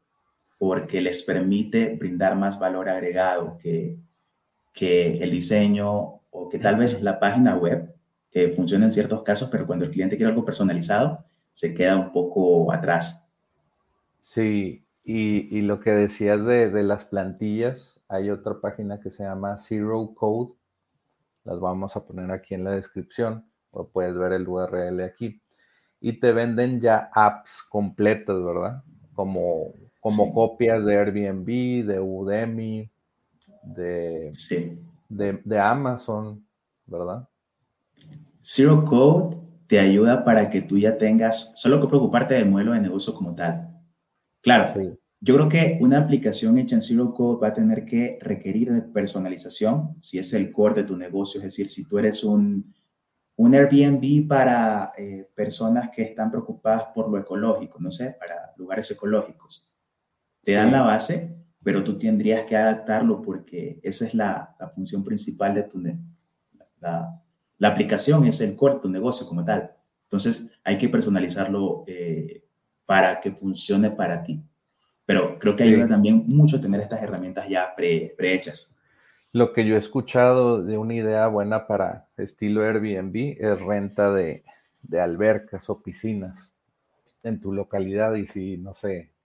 [0.58, 3.98] porque les permite brindar más valor agregado que,
[4.72, 7.94] que el diseño o que tal vez la página web,
[8.30, 12.12] que funciona en ciertos casos, pero cuando el cliente quiere algo personalizado, se queda un
[12.12, 13.28] poco atrás.
[14.20, 19.22] Sí, y, y lo que decías de, de, las plantillas, hay otra página que se
[19.22, 20.52] llama Zero Code,
[21.44, 25.40] las vamos a poner aquí en la descripción, o puedes ver el URL aquí,
[26.00, 28.82] y te venden ya apps completas, ¿verdad?
[29.16, 31.46] como, como copias de Airbnb,
[31.86, 32.90] de Udemy,
[33.64, 34.30] de,
[35.08, 36.46] de, Amazon,
[36.86, 37.28] ¿verdad?
[38.40, 42.80] Zero Code te ayuda para que tú ya tengas, solo que preocuparte del modelo de
[42.80, 43.68] negocio como tal.
[44.40, 44.80] Claro,
[45.20, 48.82] yo creo que una aplicación hecha en Zero Code va a tener que requerir de
[48.82, 52.74] personalización, si es el core de tu negocio, es decir, si tú eres un
[53.36, 58.90] un Airbnb para eh, personas que están preocupadas por lo ecológico, no sé, para lugares
[58.90, 59.68] ecológicos.
[60.42, 65.52] Te dan la base, pero tú tendrías que adaptarlo porque esa es la, función principal
[65.52, 67.20] de tu la,
[67.58, 69.72] la, aplicación, es el core de tu negocio como tal.
[70.04, 72.44] Entonces, hay que personalizarlo eh,
[72.84, 74.40] para que funcione para ti.
[75.04, 78.78] Pero creo que ayuda también mucho tener estas herramientas ya pre, prehechas.
[79.32, 84.44] Lo que yo he escuchado de una idea buena para estilo Airbnb es renta de,
[84.96, 86.54] albercas o piscinas
[87.24, 89.15] en tu localidad y si, no sé,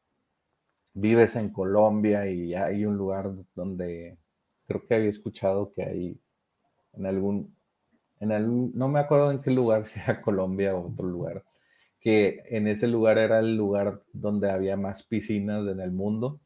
[0.93, 4.17] vives en Colombia y hay un lugar donde
[4.67, 6.19] creo que había escuchado que hay
[6.93, 7.56] en algún,
[8.19, 11.43] en algún, no me acuerdo en qué lugar, si era Colombia o otro lugar,
[11.99, 16.39] que en ese lugar era el lugar donde había más piscinas en el mundo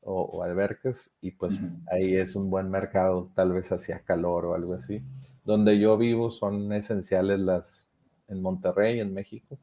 [0.00, 4.74] o, albercas y pues ahí es un buen mercado, tal vez hacía calor o algo
[4.74, 5.02] así.
[5.44, 7.88] Donde yo vivo son esenciales las,
[8.28, 9.58] en Monterrey, en México,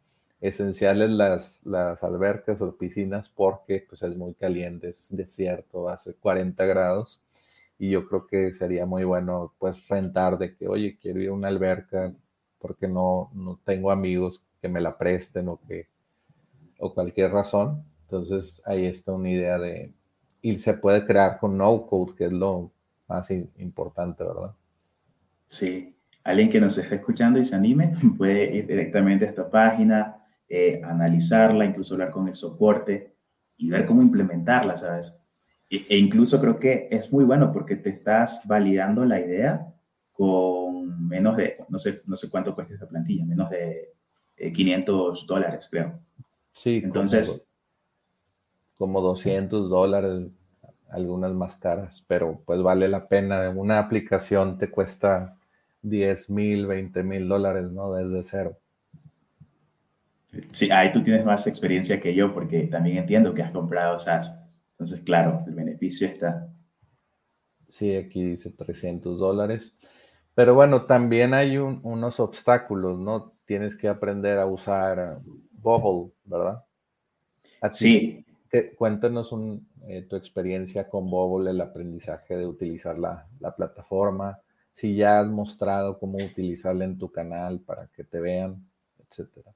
[0.47, 6.65] esenciales las, las albercas o piscinas porque pues es muy caliente, es desierto, hace 40
[6.65, 7.21] grados
[7.77, 11.33] y yo creo que sería muy bueno pues rentar de que, oye, quiero ir a
[11.33, 12.13] una alberca
[12.59, 15.87] porque no, no tengo amigos que me la presten o que
[16.79, 17.83] o cualquier razón.
[18.03, 19.93] Entonces ahí está una idea de
[20.41, 22.71] y se puede crear con no code, que es lo
[23.07, 24.53] más importante, ¿verdad?
[25.47, 30.24] Sí, alguien que nos esté escuchando y se anime puede ir directamente a esta página,
[30.47, 33.15] eh, analizarla, incluso hablar con el soporte
[33.57, 35.17] y ver cómo implementarla, ¿sabes?
[35.69, 39.73] E, e, incluso creo que es muy bueno porque te estás validando la idea
[40.11, 43.93] con menos de, no sé, no sé cuánto cuesta esta plantilla, menos de
[44.37, 45.99] 500 eh, dólares, creo.
[46.53, 46.81] Sí.
[46.83, 47.51] Entonces...
[48.77, 50.27] Como, 200 dólares,
[50.89, 53.49] algunas más caras, pero pues vale la pena.
[53.49, 55.37] Una aplicación te cuesta
[55.81, 57.93] 10 mil, 20 mil dólares, ¿no?
[57.93, 58.57] Desde cero.
[60.51, 64.37] Sí, ahí tú tienes más experiencia que yo porque también entiendo que has comprado SaaS.
[64.71, 66.49] Entonces, claro, el beneficio está.
[67.67, 69.77] Sí, aquí dice 300 dólares.
[70.35, 73.33] Pero bueno, también hay unos obstáculos, ¿no?
[73.45, 75.19] Tienes que aprender a usar
[75.51, 76.63] Bubble, ¿verdad?
[77.71, 78.23] sí.
[78.77, 79.33] cuéntanos
[79.87, 84.37] eh, tu experiencia con Bubble, el aprendizaje de utilizar la, plataforma,
[84.73, 88.67] si ya has mostrado cómo utilizarla en tu canal para que te vean,
[88.99, 89.54] etcétera.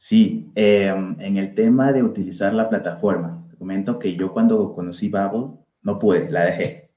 [0.00, 5.08] Sí, em, en el tema de utilizar la plataforma, te comento que yo cuando conocí
[5.08, 6.92] Bubble no pude, la dejé.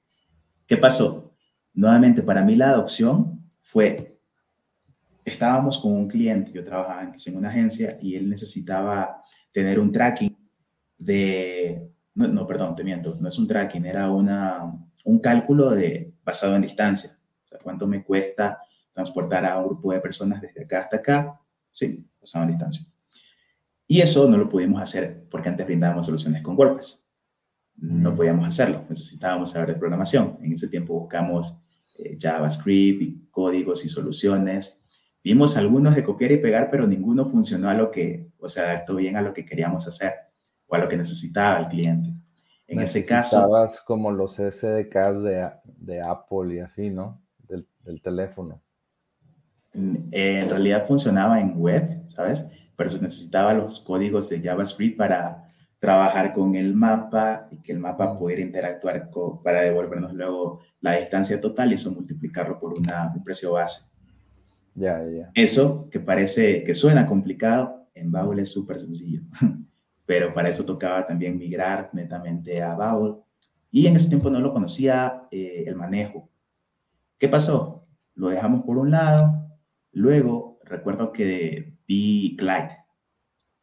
[0.67, 1.33] ¿Qué pasó?
[1.73, 4.19] Nuevamente, para mí la adopción fue,
[5.25, 9.91] estábamos con un cliente, yo trabajaba antes en una agencia y él necesitaba tener un
[9.91, 10.37] tracking
[10.99, 14.71] de, no, perdón, te miento, no es un tracking, era una,
[15.05, 17.17] un cálculo de, basado en distancia.
[17.45, 18.59] O sea, cuánto me cuesta
[18.93, 22.90] transportar a un grupo de personas desde acá hasta acá, sí, basado en distancia.
[23.91, 27.06] Y eso no lo pudimos hacer porque antes brindábamos soluciones con WordPress.
[27.75, 28.15] No mm.
[28.15, 30.38] podíamos hacerlo, necesitábamos saber de programación.
[30.41, 31.58] En ese tiempo buscamos
[31.97, 34.82] eh, JavaScript y códigos y soluciones.
[35.21, 38.95] Vimos algunos de copiar y pegar, pero ninguno funcionó a lo que, o sea, adaptó
[38.95, 40.13] bien a lo que queríamos hacer
[40.67, 42.13] o a lo que necesitaba el cliente.
[42.67, 43.45] En ese caso...
[43.86, 47.21] como los SDKs de, de Apple y así, ¿no?
[47.39, 48.63] Del, del teléfono.
[49.73, 52.45] En realidad funcionaba en web, ¿sabes?
[52.81, 57.77] Pero se necesitaba los códigos de JavaScript para trabajar con el mapa y que el
[57.77, 59.11] mapa pudiera interactuar
[59.43, 63.91] para devolvernos luego la distancia total y eso multiplicarlo por una, un precio base.
[64.73, 65.29] Ya, ya.
[65.35, 69.21] Eso que parece que suena complicado, en Babel es súper sencillo,
[70.07, 73.17] pero para eso tocaba también migrar netamente a Babel
[73.69, 76.31] y en ese tiempo no lo conocía eh, el manejo.
[77.19, 77.85] ¿Qué pasó?
[78.15, 79.51] Lo dejamos por un lado,
[79.91, 82.77] luego recuerdo que vi Glide.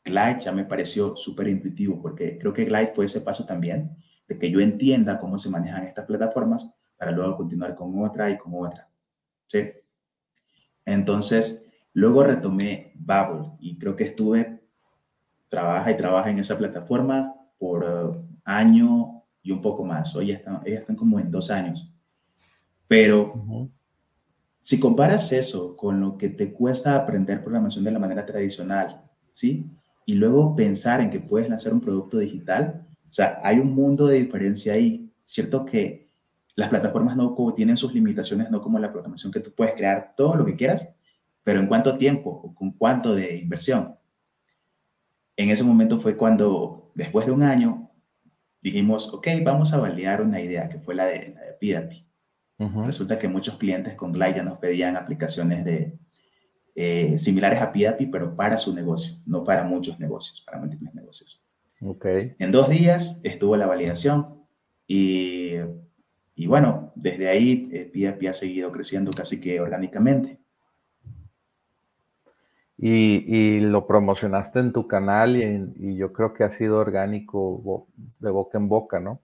[0.05, 4.39] Glide ya me pareció súper intuitivo porque creo que Glide fue ese paso también de
[4.39, 8.53] que yo entienda cómo se manejan estas plataformas para luego continuar con otra y con
[8.55, 8.89] otra.
[9.47, 9.71] ¿sí?
[10.85, 14.61] Entonces, luego retomé Bubble y creo que estuve,
[15.49, 20.15] trabaja y trabaja en esa plataforma por uh, año y un poco más.
[20.15, 21.95] Hoy están, están como en dos años.
[22.87, 23.71] Pero
[24.69, 29.01] si comparas eso con lo que te cuesta aprender programación de la manera tradicional,
[29.33, 29.65] ¿sí?
[30.05, 34.07] Y luego pensar en que puedes lanzar un producto digital, o sea, hay un mundo
[34.07, 35.11] de diferencia ahí.
[35.23, 36.11] Cierto que
[36.55, 40.35] las plataformas no tienen sus limitaciones, no como la programación que tú puedes crear todo
[40.35, 40.95] lo que quieras,
[41.43, 43.97] pero en cuánto tiempo o con cuánto de inversión.
[45.35, 47.91] En ese momento fue cuando, después de un año,
[48.61, 51.55] dijimos, ok, vamos a validar una idea que fue la de, la de
[52.59, 55.97] Resulta que muchos clientes con Glide ya nos pedían aplicaciones de,
[56.81, 61.45] eh, similares a PIDAPI, pero para su negocio, no para muchos negocios, para múltiples negocios.
[61.81, 62.37] Okay.
[62.39, 64.45] En dos días estuvo la validación
[64.87, 65.55] y,
[66.37, 70.39] y bueno, desde ahí eh, ha seguido creciendo casi que orgánicamente.
[72.77, 77.89] Y, y, lo promocionaste en tu canal y, y, yo creo que ha sido orgánico
[78.21, 79.21] de boca en boca, ¿no?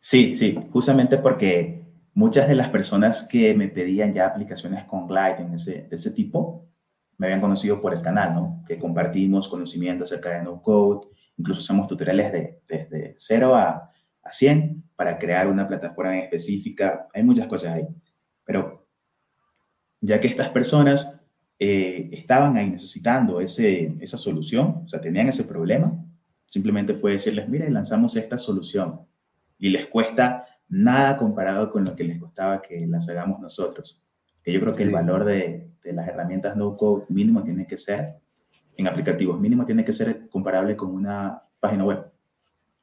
[0.00, 1.84] Sí, sí, justamente porque
[2.20, 6.10] muchas de las personas que me pedían ya aplicaciones con Glide en ese, de ese
[6.10, 6.68] tipo,
[7.16, 8.62] me habían conocido por el canal, ¿no?
[8.68, 11.08] Que compartimos conocimiento acerca de no code,
[11.38, 13.90] incluso hacemos tutoriales de, desde 0 a,
[14.22, 17.08] a 100 para crear una plataforma específica.
[17.14, 17.88] Hay muchas cosas ahí.
[18.44, 18.86] Pero
[19.98, 21.18] ya que estas personas
[21.58, 25.90] eh, estaban ahí necesitando ese, esa solución, o sea, tenían ese problema,
[26.46, 29.06] simplemente fue decirles, mire, lanzamos esta solución
[29.58, 34.06] y les cuesta nada comparado con lo que les costaba que las hagamos nosotros.
[34.42, 37.76] Que yo creo que el valor de, de las herramientas no code mínimo tiene que
[37.76, 38.16] ser,
[38.76, 42.06] en aplicativos mínimo tiene que ser comparable con una página web.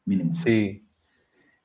[0.06, 0.34] Mínimo.
[0.34, 0.82] Sí,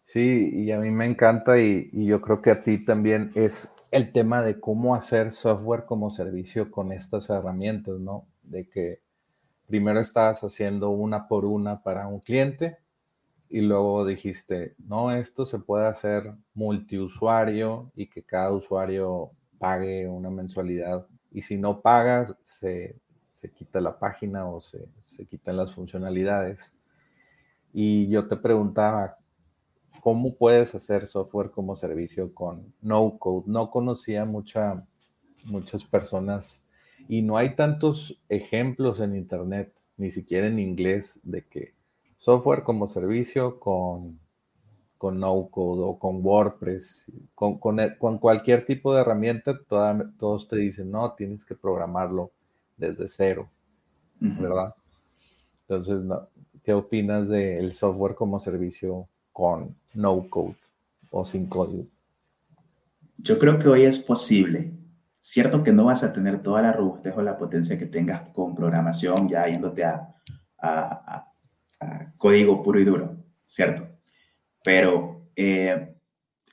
[0.03, 4.13] Sí, y a mí me encanta y, yo creo que a ti también es el
[4.13, 8.27] tema de cómo hacer software como servicio con estas herramientas, ¿no?
[8.43, 9.01] De que
[9.67, 12.79] primero estabas haciendo una por una para un cliente
[13.53, 20.31] y luego dijiste, no, esto se puede hacer multiusuario y que cada usuario pague una
[20.31, 22.97] mensualidad y si no pagas se,
[23.55, 26.73] quita la página o se, se quitan las funcionalidades.
[27.75, 29.19] Y yo te preguntaba,
[30.01, 33.45] cómo puedes hacer software como servicio con no code.
[33.47, 34.87] No conocía mucha,
[35.45, 36.67] muchas personas
[37.07, 41.75] y no hay tantos ejemplos en internet, ni siquiera en inglés, de que
[42.23, 44.21] software como servicio con,
[44.97, 50.93] con no code o con WordPress, con, con, cualquier tipo de herramienta, todos te dicen,
[50.93, 52.31] no, tienes que programarlo
[52.77, 53.51] desde cero,
[54.21, 54.73] ¿verdad?
[55.63, 56.05] Entonces,
[56.63, 60.55] ¿qué opinas del software como servicio con no code
[61.11, 61.87] o sin código?
[63.19, 64.71] Yo creo que hoy es posible.
[65.21, 68.55] Cierto que no vas a tener toda la robustez o la potencia que tengas con
[68.55, 70.15] programación, ya yéndote a,
[70.61, 71.32] a,
[72.17, 73.17] código puro y duro,
[73.47, 73.89] ¿cierto?
[74.65, 75.95] Pero eh,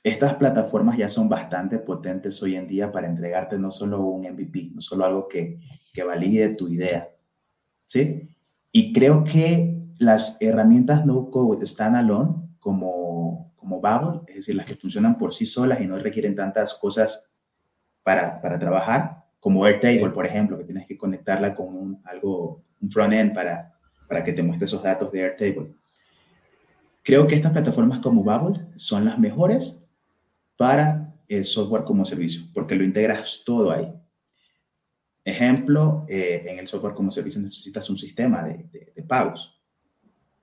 [0.02, 4.70] estas plataformas ya son bastante potentes hoy en día para entregarte no solo un MVP,
[4.74, 5.58] no solo algo que,
[5.92, 7.08] que valide tu idea,
[7.86, 8.34] ¿sí?
[8.72, 14.76] Y creo que las herramientas no code standalone como, como Babel, es decir, las que
[14.76, 17.28] funcionan por sí solas y no requieren tantas cosas
[18.02, 22.90] para, para trabajar, como Airtable, por ejemplo, que tienes que conectarla con un, algo, un
[22.90, 23.74] front-end para,
[24.10, 25.72] para que te muestre esos datos de Airtable.
[27.04, 29.80] Creo que estas plataformas como Babel son las mejores
[30.56, 33.88] para el software como servicio, porque lo integras todo ahí.
[35.24, 39.62] Ejemplo, eh, en el software como servicio necesitas un sistema de, de, pagos,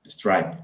[0.06, 0.64] Stripe.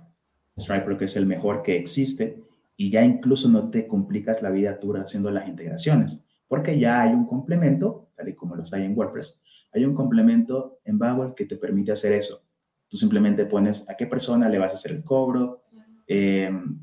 [0.58, 2.41] Stripe creo que es el mejor que existe
[2.78, 7.12] y ya incluso no te complicas la vida tú haciendo las integraciones, porque ya hay
[7.12, 9.41] un complemento, tal y como los hay en WordPress,
[9.74, 12.42] hay un complemento en Babel que te permite hacer eso.
[12.93, 15.63] Tú simplemente pones a qué persona le vas a hacer el cobro,
[16.05, 16.77] em,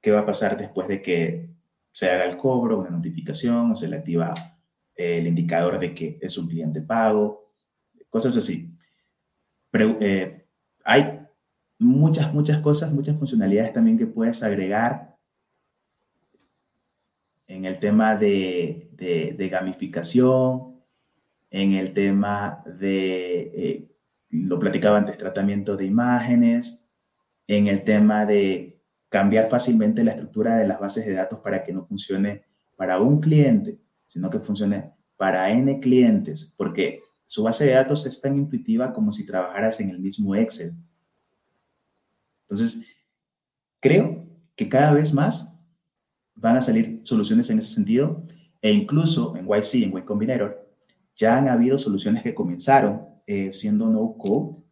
[0.00, 1.50] qué va a pasar después de que
[1.92, 4.34] se haga el cobro, una notificación, o se le activa
[4.96, 7.54] eh, el indicador de que es un cliente pago,
[8.10, 8.76] cosas así.
[9.70, 10.48] Pero, eh,
[10.82, 11.20] hay
[11.78, 15.16] muchas, muchas cosas, muchas funcionalidades también que puedes agregar
[17.46, 20.82] en el tema de, de, gamificación,
[21.50, 23.91] en el tema de, eh,
[24.32, 26.88] lo platicaba antes, tratamiento de imágenes,
[27.46, 31.72] en el tema de cambiar fácilmente la estructura de las bases de datos para que
[31.72, 32.44] no funcione
[32.76, 38.20] para un cliente, sino que funcione para N clientes, porque su base de datos es
[38.20, 40.72] tan intuitiva como si trabajaras en el mismo Excel.
[42.42, 42.82] Entonces,
[43.80, 44.26] creo
[44.56, 45.58] que cada vez más
[46.34, 48.26] van a salir soluciones en ese sentido
[48.62, 50.70] e incluso en YC, en Y Combinator,
[51.16, 54.62] ya han habido soluciones que comenzaron eh, siendo no code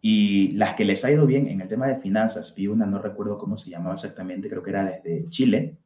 [0.00, 3.00] y las que les ha ido bien en el tema de finanzas, vi una, no
[3.00, 5.78] recuerdo cómo se llamaba exactamente, creo que era desde Chile,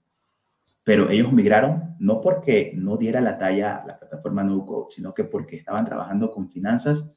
[0.85, 5.25] pero ellos migraron no porque no diera la talla la plataforma no code, sino que
[5.25, 7.13] porque estaban trabajando con finanzas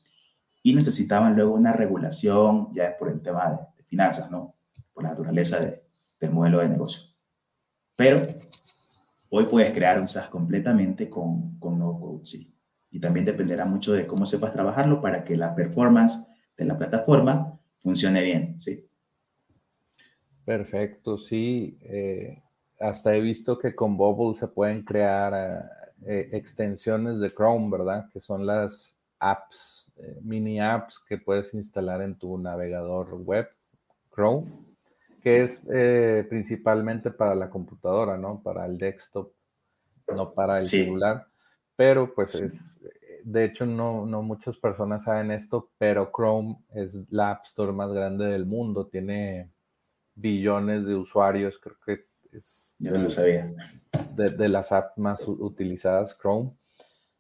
[0.64, 4.56] y necesitaban luego una regulación ya por el tema de, finanzas, ¿no?
[4.94, 7.04] Por la naturaleza del modelo de negocio.
[7.96, 8.26] Pero
[9.30, 12.55] hoy puedes crear un SaaS completamente con, con no code, sí.
[12.96, 17.60] Y también dependerá mucho de cómo sepas trabajarlo para que la performance de la plataforma
[17.80, 18.88] funcione bien, sí.
[20.46, 21.78] Perfecto, sí.
[21.82, 22.42] Eh,
[22.80, 25.70] hasta he visto que con Bubble se pueden crear
[26.06, 28.10] eh, extensiones de Chrome, ¿verdad?
[28.14, 33.50] Que son las apps eh, mini apps que puedes instalar en tu navegador web,
[34.14, 34.48] Chrome,
[35.22, 35.60] que es
[36.30, 38.42] principalmente para la computadora, ¿no?
[38.42, 39.34] Para el desktop,
[40.16, 41.28] no para el celular.
[41.76, 42.80] Pero pues es,
[43.24, 47.92] de hecho no, no muchas personas saben esto, pero Chrome es la App Store más
[47.92, 49.52] grande del mundo, tiene
[50.14, 52.76] billones de usuarios, creo que es...
[52.80, 53.52] Yo no lo sabía.
[54.16, 56.52] De, de las apps más utilizadas, Chrome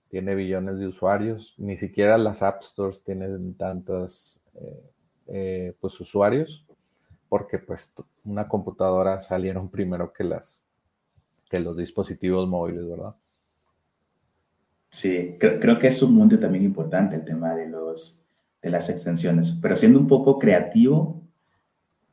[0.09, 4.91] tiene billones de usuarios, ni siquiera las App Stores tienen tantos eh,
[5.27, 6.65] eh, pues, usuarios,
[7.27, 7.91] porque pues
[8.23, 10.61] una computadora salieron primero que las
[11.49, 13.15] que los dispositivos móviles, ¿verdad?
[14.95, 18.23] Sí, creo, que es un mundo también importante el tema de, los,
[18.61, 21.21] de las extensiones, pero siendo un poco creativo,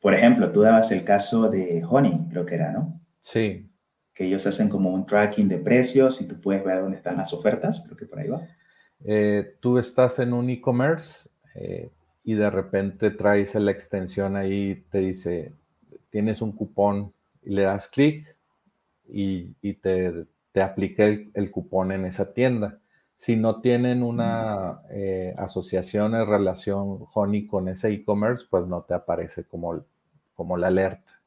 [0.01, 3.01] por ejemplo, tú dabas el caso de Honey, creo que era, ¿no?
[3.21, 3.71] Sí.
[4.13, 7.33] Que ellos hacen como un tracking de precios y tú puedes ver dónde están las
[7.33, 8.49] ofertas, creo que por ahí va.
[9.05, 11.89] Eh, tú estás en un e-commerce eh,
[12.25, 15.53] y de repente traes la extensión ahí, te dice,
[16.11, 17.13] tienes un cupón
[17.45, 18.37] y le das clic
[19.09, 22.79] y, te, te aplica el, cupón en esa tienda.
[23.17, 28.95] Si no tienen una eh, asociación en relación Honey con ese e-commerce, pues no te
[28.95, 29.85] aparece como,
[30.35, 31.21] como la alerta.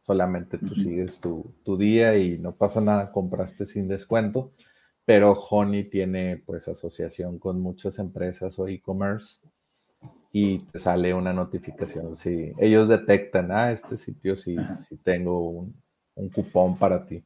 [0.00, 4.52] Solamente tú sigues tu, día y no pasa nada, compraste sin descuento,
[5.04, 9.40] pero Honey tiene pues asociación con muchas empresas o e-commerce
[10.32, 12.14] y te sale una notificación.
[12.14, 15.74] Si ellos detectan, ah, este sitio sí, sí tengo un,
[16.14, 17.22] un cupón para ti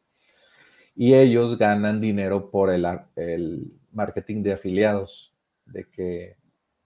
[0.95, 2.87] y ellos ganan dinero por el,
[3.17, 5.35] el, marketing de afiliados,
[5.67, 6.37] de que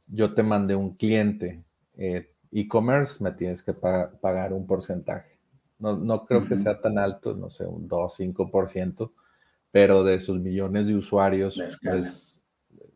[0.09, 1.63] yo te mandé un cliente
[1.97, 5.39] eh, e-commerce, me tienes que pagar un porcentaje.
[5.79, 9.13] No, no creo que sea tan alto, no sé, un 2, 5%,
[9.71, 12.41] pero de sus millones de usuarios, pues,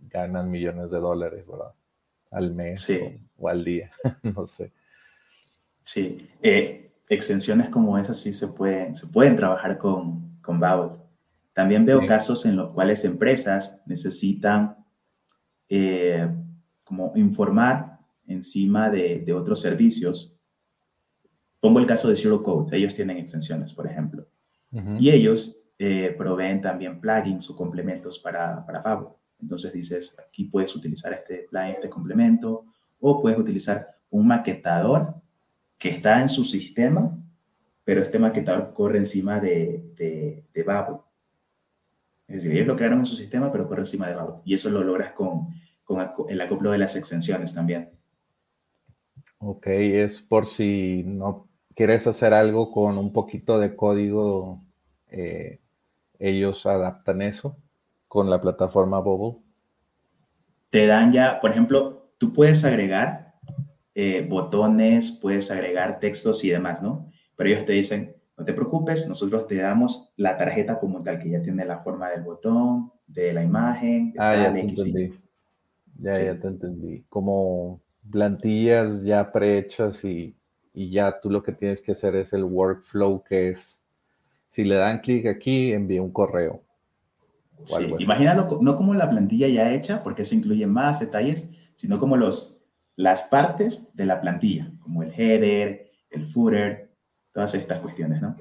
[0.08, 1.72] ganan millones de dólares, ¿verdad?
[2.30, 2.90] Al mes
[3.38, 3.90] o, al día,
[4.22, 4.72] no sé.
[5.82, 10.99] Sí, eh, extensiones como esas sí se pueden, se pueden trabajar con, con Babel.
[11.52, 14.76] También veo casos en los cuales empresas necesitan
[15.68, 16.28] eh,
[16.84, 20.38] como informar encima de, otros servicios.
[21.60, 22.76] Pongo el caso de Zero Code.
[22.76, 24.26] Ellos tienen extensiones, por ejemplo.
[24.98, 29.18] Y ellos eh, proveen también plugins o complementos para, para Fabo.
[29.40, 32.66] Entonces dices, aquí puedes utilizar este plugin, este complemento,
[33.00, 35.14] o puedes utilizar un maquetador
[35.78, 37.16] que está en su sistema,
[37.82, 41.09] pero este maquetador corre encima de, de, de Babo.
[42.30, 44.36] Es decir, ellos lo crearon en su sistema, pero por encima de Babel.
[44.44, 45.48] Y eso lo logras con,
[46.28, 47.90] el acoplo de las extensiones también.
[49.38, 54.62] Ok, es por si no quieres hacer algo con un poquito de código,
[55.08, 55.58] eh,
[56.20, 57.56] ellos adaptan eso
[58.06, 59.42] con la plataforma Bubble.
[60.70, 63.34] Te dan ya, por ejemplo, tú puedes agregar
[63.96, 67.10] eh, botones, puedes agregar textos y demás, ¿no?
[67.34, 71.28] Pero ellos te dicen, no te preocupes, nosotros te damos la tarjeta como tal, que
[71.28, 74.14] ya tiene la forma del botón, de la imagen.
[74.16, 75.20] ah, ya te entendí.
[75.98, 77.04] Ya, ya te entendí.
[77.10, 80.34] Como plantillas ya prehechas y,
[80.72, 83.82] y ya tú lo que tienes que hacer es el workflow, que es,
[84.48, 86.62] si le dan clic aquí, envía un correo.
[87.64, 92.16] Sí, imagínalo no como la plantilla ya hecha, porque se incluyen más detalles, sino como
[92.16, 92.58] los,
[92.96, 96.89] las partes de la plantilla, como el header, el footer,
[97.32, 98.36] todas estas cuestiones, ¿no?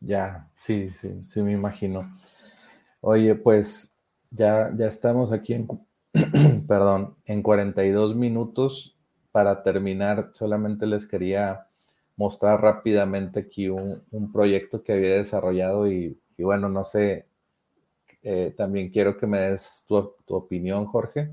[0.00, 2.18] Ya, sí, sí, sí me imagino.
[3.00, 3.90] Oye, pues
[4.30, 5.68] ya, ya estamos aquí en,
[6.68, 8.96] perdón, en 42 minutos.
[9.32, 11.66] Para terminar, solamente les quería
[12.16, 17.26] mostrar rápidamente aquí un, proyecto que había desarrollado y, bueno, no sé,
[18.22, 21.32] eh, también quiero que me des tu, opinión, Jorge.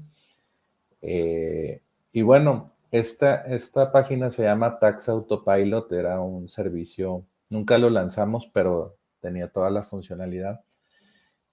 [1.02, 1.82] Eh,
[2.12, 8.50] y bueno, esta, esta página se llama Tax Autopilot, era un servicio, nunca lo lanzamos,
[8.54, 10.62] pero tenía toda la funcionalidad.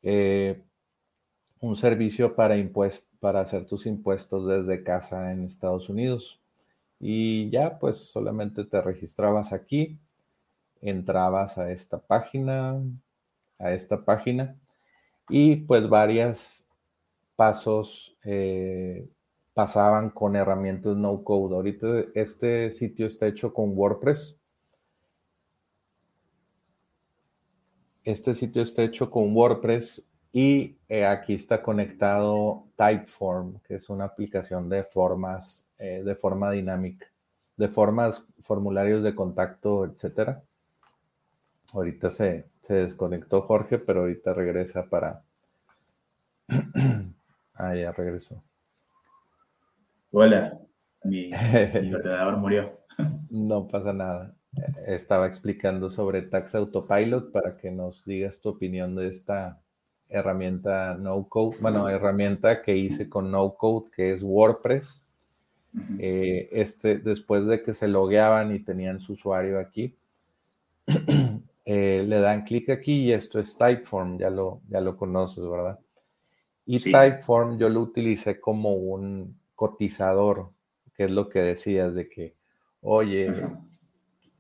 [0.03, 0.63] Eh,
[1.61, 2.57] un servicio para,
[3.21, 6.41] para hacer tus impuestos desde casa en Estados Unidos.
[7.01, 9.99] Y ya, pues solamente te registrabas aquí,
[10.81, 12.81] entrabas a esta página,
[13.59, 14.57] a esta página,
[15.29, 16.65] y pues varios
[17.37, 19.09] pasos eh,
[19.59, 21.57] pasaban con herramientas no code.
[21.57, 24.37] Ahorita este sitio está hecho con WordPress.
[28.05, 34.05] Este sitio está hecho con WordPress y eh, aquí está conectado Typeform, que es una
[34.05, 37.07] aplicación de formas, eh, de forma dinámica,
[37.57, 40.41] de formas, formularios de contacto, etcétera.
[41.73, 45.25] Ahorita se, se desconectó Jorge, pero ahorita regresa para.
[47.55, 48.41] ah, ya regresó.
[50.11, 50.59] Hola,
[51.05, 52.81] mi, ordenador murió.
[53.29, 54.35] No pasa nada.
[54.87, 59.61] Estaba explicando sobre Tax Autopilot para que nos digas tu opinión de esta
[60.09, 65.05] herramienta no code, bueno, herramienta que hice con no code, que es WordPress.
[65.99, 69.95] Eh, este, después de que se logueaban y tenían su usuario aquí,
[71.67, 75.79] eh, le dan clic aquí y esto es Typeform, ya lo, ya lo conoces, ¿verdad?
[76.65, 80.53] Y Typeform yo lo utilicé como un cotizador,
[80.95, 82.37] que es lo que decías de que,
[82.81, 83.45] oye,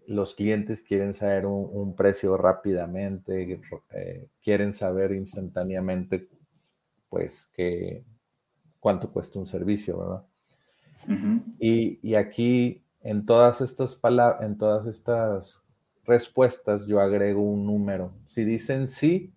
[0.06, 3.60] los clientes quieren saber un, precio rápidamente,
[3.90, 6.28] eh, quieren saber instantáneamente,
[7.08, 8.04] pues, que,
[8.78, 10.24] cuánto cuesta un servicio, ¿verdad?
[11.58, 15.64] y, y, aquí, en todas estas palabras, en todas estas
[16.04, 18.12] respuestas, yo agrego un número.
[18.24, 19.32] Si dicen sí,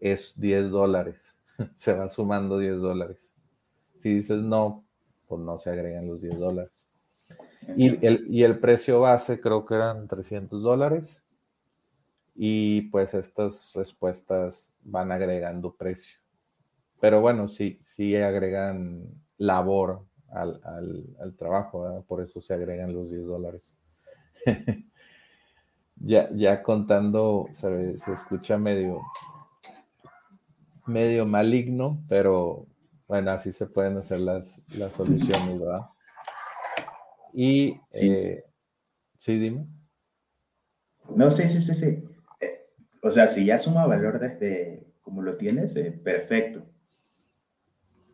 [0.00, 1.38] es 10 dólares.
[1.74, 3.32] se va sumando 10 dólares.
[3.96, 4.83] Si dices no,
[5.26, 6.88] pues no se agregan los 10 dólares.
[7.76, 11.24] Y el, y el precio base creo que eran 300 dólares.
[12.34, 16.18] Y pues estas respuestas van agregando precio.
[17.00, 19.04] Pero bueno, sí, sí agregan
[19.36, 23.74] labor al, trabajo, por eso se agregan los 10 dólares.
[25.96, 29.00] ya, ya contando, se, se escucha medio,
[30.86, 32.66] medio maligno, pero
[33.06, 35.82] bueno, así se pueden hacer las, las soluciones, ¿verdad?
[37.32, 38.10] Y sí.
[38.10, 38.44] Eh,
[39.18, 39.66] sí, dime.
[41.14, 42.04] No, sí, sí, sí, sí.
[42.40, 42.66] Eh,
[43.02, 46.64] o sea, si ya suma valor desde como lo tienes, eh, perfecto.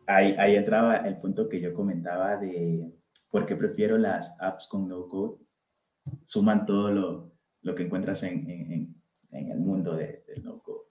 [0.07, 2.91] Ahí, ahí entraba el punto que yo comentaba de
[3.29, 5.37] por qué prefiero las apps con no code.
[6.25, 7.31] Suman todo lo,
[7.61, 10.81] lo que encuentras en, en, en el mundo de, del no code.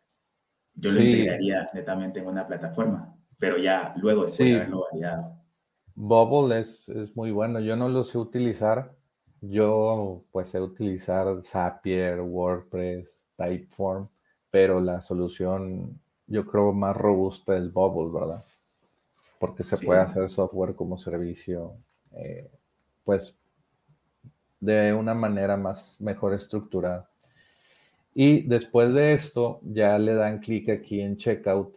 [0.75, 4.55] Yo lo integraría netamente en una plataforma, pero ya luego de sí.
[4.55, 5.37] haberlo variado.
[5.97, 7.59] Bubble es, es, muy bueno.
[7.59, 8.95] Yo no lo sé utilizar.
[9.41, 14.09] Yo pues sé utilizar Zapier, WordPress, Typeform,
[14.51, 18.45] pero la solución yo creo más robusta es Bubble, ¿verdad?
[19.39, 21.73] Porque se puede hacer software como servicio,
[22.13, 22.51] eh,
[23.03, 23.39] pues
[24.61, 27.09] de una manera más mejor estructurada.
[28.15, 31.75] Y después de esto, ya le dan clic aquí en checkout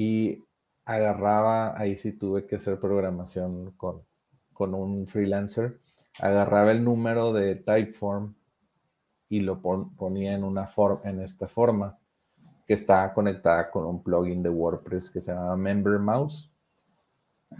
[0.00, 0.42] y
[0.86, 4.02] agarraba, ahí sí tuve que hacer programación con,
[4.50, 5.78] con un freelancer,
[6.18, 8.34] agarraba el número de Typeform
[9.28, 11.98] y lo ponía en, una forma en esta forma
[12.66, 16.50] que está conectada con un plugin de WordPress que se llama Member Mouse.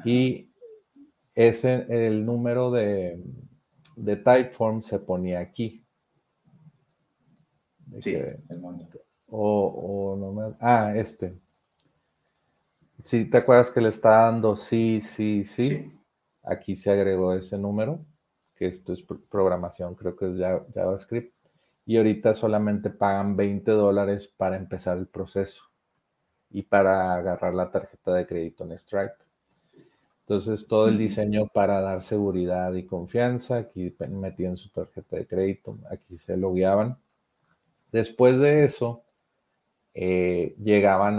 [0.06, 0.50] Y
[1.34, 3.22] ese, el número de,
[3.96, 5.84] de Typeform se ponía aquí.
[7.98, 8.62] Sí, el
[9.28, 11.38] O, o no me, ah, este.
[13.02, 15.92] Si te acuerdas que le está dando sí, sí, sí,
[16.42, 18.04] Aquí se agregó ese número,
[18.56, 21.34] que esto es programación, creo que es JavaScript.
[21.84, 25.64] Y ahorita solamente pagan 20 dólares para empezar el proceso
[26.50, 29.14] y para agarrar la tarjeta de crédito en Stripe.
[30.20, 35.76] Entonces, todo el diseño para dar seguridad y confianza, aquí metían su tarjeta de crédito,
[35.90, 36.98] aquí se logueaban.
[37.90, 39.02] Después de eso,
[39.92, 41.18] eh, llegaban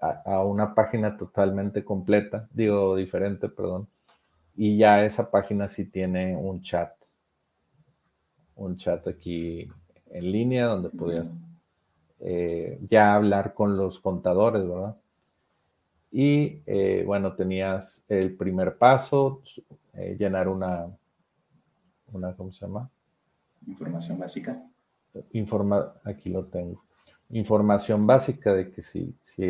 [0.00, 3.88] a, una página totalmente completa, digo diferente, perdón,
[4.54, 6.92] y ya esa página sí tiene un chat,
[8.54, 9.68] un chat aquí
[10.10, 11.32] en línea donde podías
[12.20, 14.96] eh, ya hablar con los contadores, ¿verdad?
[16.12, 19.42] Y eh, bueno, tenías el primer paso,
[20.18, 20.86] llenar una,
[22.12, 22.88] una, ¿cómo se llama?
[23.66, 24.62] Información básica.
[25.32, 26.81] Informa, aquí lo tengo
[27.32, 29.42] información básica de que si, si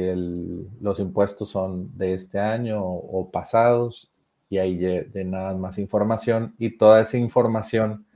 [0.81, 4.11] los impuestos son de este año o, pasados,
[4.49, 4.81] y ahí
[5.15, 8.07] nada más información, y toda esa información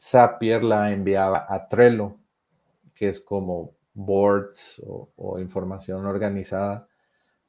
[0.00, 2.16] Zapier la enviaba a Trello,
[2.94, 6.86] que es como boards o, o información organizada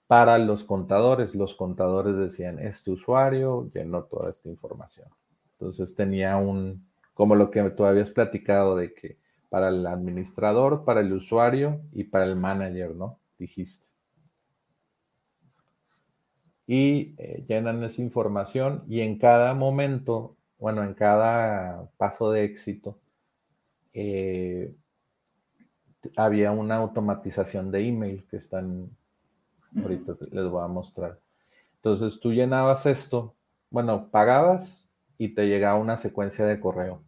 [0.08, 1.36] para los contadores.
[1.36, 5.08] Los contadores decían, este usuario llenó toda esta información.
[5.52, 9.18] Entonces tenía un, como lo que tú habías platicado de que
[9.50, 13.20] para el administrador, para el usuario y para el manager, ¿no?
[13.38, 13.88] Dijiste.
[16.68, 23.00] Y eh, llenan esa información y en cada momento, bueno, en cada paso de éxito,
[23.94, 24.76] eh,
[26.16, 28.96] había una automatización de email que están,
[29.76, 31.20] ahorita les voy a mostrar.
[31.78, 33.36] Entonces tú llenabas esto,
[33.72, 34.88] bueno, pagabas
[35.18, 37.02] y te llegaba una secuencia de correo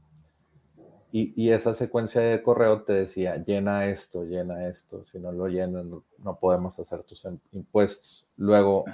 [1.12, 5.86] y, esa secuencia de correo te decía, llena esto, llena esto, si no lo llenas
[5.86, 8.26] no, podemos hacer tus impuestos.
[8.38, 8.86] Luego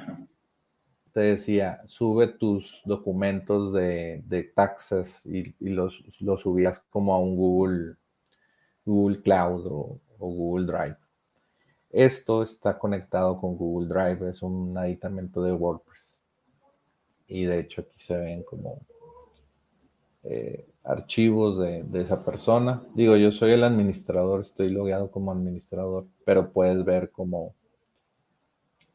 [1.14, 7.36] te decía, sube tus documentos de, de taxes y, los, los, subías como a un
[7.36, 7.96] Google,
[8.86, 10.98] Google Cloud o, o, Google Drive.
[11.92, 16.22] Esto está conectado con Google Drive, es un aditamento de WordPress.
[17.28, 18.80] Y de hecho aquí se ven como
[20.24, 22.82] eh, archivos de, esa persona.
[22.96, 27.56] Digo, yo soy el administrador, estoy logueado como administrador, pero puedes ver como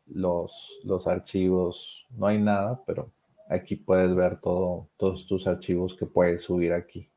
[0.07, 3.13] los, los archivos, no hay nada, pero
[3.49, 7.09] aquí puedes ver todo, todos tus archivos que puedes subir aquí.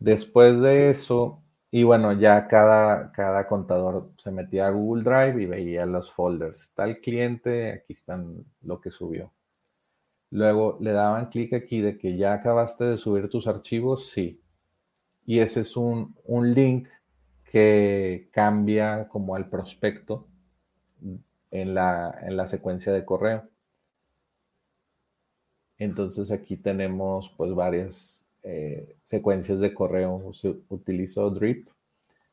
[0.00, 5.46] Después de eso, y bueno, ya cada, cada contador se metía a Google Drive y
[5.46, 6.72] veía los folders.
[6.74, 9.32] Tal cliente, aquí están lo que subió.
[10.32, 14.40] Luego le daban clic aquí de que ya acabaste de subir tus archivos, sí.
[15.26, 16.88] Y ese es un, un link
[17.44, 20.26] que cambia como el prospecto
[21.50, 23.42] en la, en la secuencia de correo.
[25.76, 30.32] Entonces aquí tenemos pues varias eh, secuencias de correo.
[30.32, 31.68] Se utilizó Drip.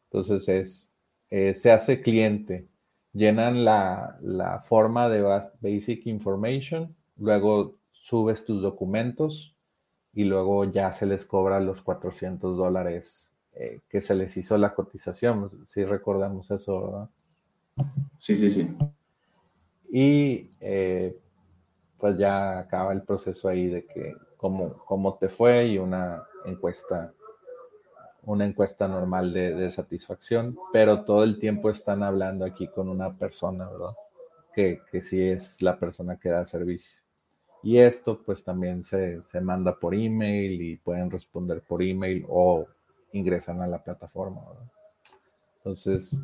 [0.06, 0.93] Entonces es,
[1.30, 2.70] eh, se hace cliente.
[3.12, 5.22] Llenan la, la forma de
[5.60, 9.56] Basic Information, luego subes tus documentos
[10.14, 14.74] y luego ya se les cobra los 400 dólares eh, que se les hizo la
[14.74, 15.66] cotización.
[15.66, 17.10] Si recordamos eso, ¿verdad?
[18.18, 18.76] Sí, sí, sí.
[19.91, 21.18] Y eh,
[21.97, 27.14] pues ya acaba el proceso ahí de que cómo, cómo te fue y una encuesta,
[28.24, 33.14] una encuesta normal de, de, satisfacción, pero todo el tiempo están hablando aquí con una
[33.14, 33.95] persona, ¿verdad?
[34.54, 36.99] Que, que sí es la persona que da servicio.
[37.64, 42.66] Y esto pues también se, se manda por email y pueden responder por email o
[43.12, 44.72] ingresan a la plataforma, ¿verdad?
[45.57, 46.22] Entonces,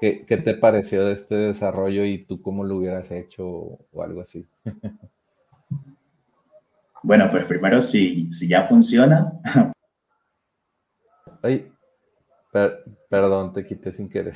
[0.00, 4.20] ¿Qué, ¿Qué, te pareció de este desarrollo y tú cómo lo hubieras hecho o algo
[4.20, 4.46] así?
[7.06, 9.30] Bueno, pues primero, si, si ya funciona.
[11.42, 11.70] Ay,
[12.54, 14.34] per, perdón, te quité sin querer.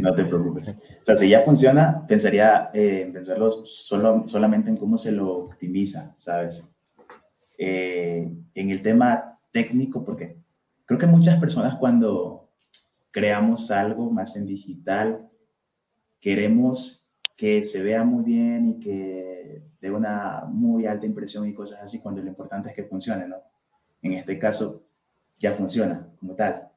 [0.00, 0.68] No te preocupes.
[0.68, 5.46] O sea, si ya funciona, pensaría eh, en pensarlo solo, solamente en cómo se lo
[5.46, 6.64] optimiza, ¿sabes?
[7.58, 10.36] Eh, en el tema técnico, porque
[10.86, 12.48] creo que muchas personas cuando
[13.10, 15.28] creamos algo más en digital,
[16.20, 21.80] queremos que se vea muy bien y que dé una muy alta impresión y cosas
[21.82, 23.38] así, cuando lo importante es que funcione, ¿no?
[24.02, 24.84] En este caso,
[25.36, 26.69] ya funciona como tal.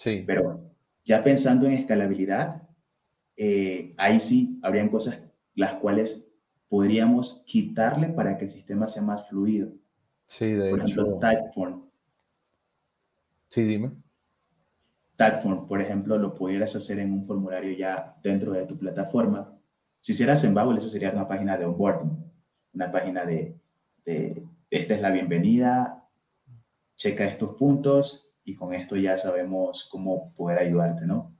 [0.00, 0.24] Sí.
[0.26, 0.62] Pero
[1.04, 2.62] ya pensando en escalabilidad,
[3.36, 5.22] eh, ahí sí habrían cosas
[5.54, 6.32] las cuales
[6.70, 9.68] podríamos quitarle para que el sistema sea más fluido.
[10.26, 11.02] Sí, de por hecho.
[11.02, 11.82] Ejemplo, Typeform.
[13.50, 13.90] Sí, dime.
[15.16, 19.54] Typeform, por ejemplo, lo pudieras hacer en un formulario ya dentro de tu plataforma.
[19.98, 22.24] Si hicieras en Babel, eso sería una página de onboarding,
[22.72, 23.54] una página de,
[24.06, 26.08] de, esta es la bienvenida,
[26.96, 31.32] checa estos puntos y con esto ya sabemos cómo poder ayudarte, ¿no?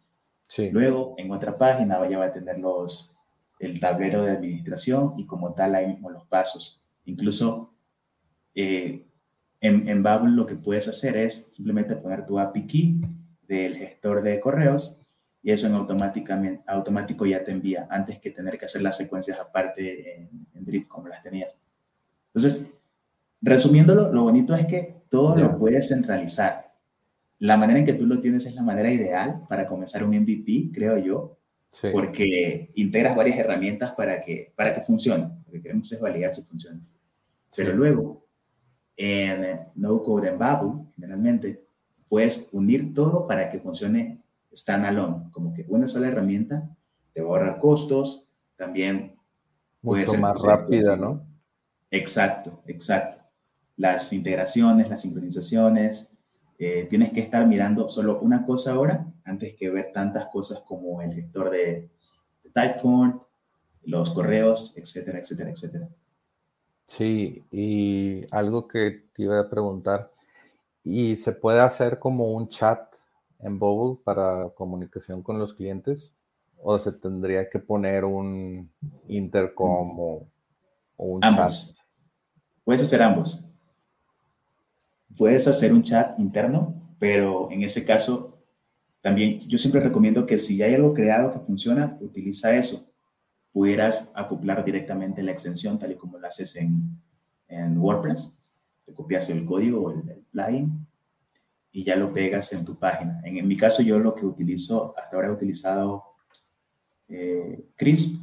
[0.48, 0.70] Sí.
[0.70, 3.16] Luego, en otra página ya va a tener los,
[3.59, 6.84] el tablero de administración y como tal ahí mismo los pasos.
[7.05, 7.72] Incluso
[8.55, 9.07] eh,
[9.61, 13.01] en, en Babel lo que puedes hacer es simplemente poner tu API key
[13.46, 15.01] del gestor de correos
[15.42, 19.38] y eso en automáticamente, automático ya te envía antes que tener que hacer las secuencias
[19.38, 21.57] aparte en, en Drip como las tenías.
[22.34, 22.64] Entonces,
[23.40, 25.44] resumiéndolo, lo bonito es que todo yeah.
[25.44, 26.70] lo puedes centralizar.
[27.41, 30.70] La manera en que tú lo tienes es la manera ideal para comenzar un MVP,
[30.72, 31.38] creo yo,
[31.68, 31.88] sí.
[31.93, 35.24] porque integras varias herramientas para que, para que funcione.
[35.47, 36.80] Lo que queremos es validar si funciona.
[37.57, 37.76] Pero sí.
[37.76, 38.26] luego,
[38.97, 41.64] en No Code en Babu, generalmente,
[42.09, 44.20] puedes unir todo para que funcione
[44.55, 46.68] standalone, como que una sola herramienta
[47.12, 48.26] te va a ahorrar costos,
[48.57, 49.16] también
[49.80, 51.24] puede Mucho ser más rápida, ¿no?
[51.91, 53.18] Exacto, exacto.
[53.76, 56.09] Las integraciones, las sincronizaciones,
[56.62, 61.00] eh, tienes que estar mirando solo una cosa ahora antes que ver tantas cosas como
[61.00, 61.88] el lector de,
[62.44, 63.18] de Typeform,
[63.84, 65.88] los correos, etcétera, etcétera, etcétera.
[66.86, 70.12] Sí, y algo que te iba a preguntar,
[70.84, 72.94] ¿y se puede hacer como un chat
[73.38, 76.14] en Bubble para comunicación con los clientes?
[76.62, 78.70] ¿O se tendría que poner un
[79.08, 80.26] intercom o,
[80.98, 81.74] o un ambos.
[81.74, 81.86] chat?
[82.64, 83.49] Puedes hacer ambos.
[85.16, 88.38] Puedes hacer un chat interno, pero en ese caso
[89.00, 92.92] también yo siempre recomiendo que si hay algo creado que funciona, utiliza eso.
[93.52, 97.00] Pudieras acoplar directamente la extensión tal y como lo haces en,
[97.48, 98.36] en WordPress.
[98.84, 100.86] Te copias el código o el, el plugin
[101.72, 103.20] y ya lo pegas en tu página.
[103.24, 106.04] En, en, mi caso, yo lo que utilizo, hasta ahora he utilizado
[107.08, 108.20] eh, Crisp,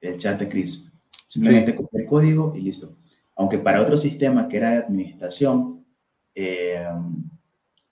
[0.00, 0.92] el chat de Crisp.
[1.26, 1.84] Simplemente sí.
[1.92, 2.96] el código y listo.
[3.36, 5.84] Aunque para otro sistema que era de administración,
[6.34, 6.84] eh,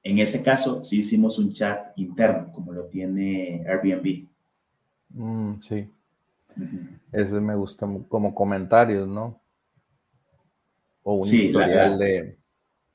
[0.03, 4.27] en ese caso sí hicimos un chat interno, como lo tiene Airbnb.
[5.11, 5.89] Mm, sí.
[6.57, 7.01] Uh -huh.
[7.13, 9.41] Ese me gusta como comentarios, ¿no?
[11.03, 12.39] O un sí, historial de...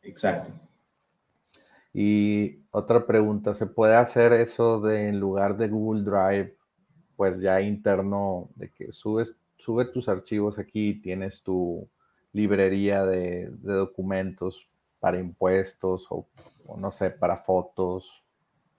[0.02, 0.52] Exacto.
[1.94, 6.56] Y otra pregunta, ¿se puede hacer eso de en lugar de Google Drive,
[7.16, 11.88] pues ya interno, de que subes, sube tus archivos aquí y tienes tu
[12.34, 14.70] librería de, de documentos,
[15.00, 16.28] para impuestos o,
[16.78, 18.24] no sé, para fotos,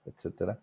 [0.05, 0.59] etcétera.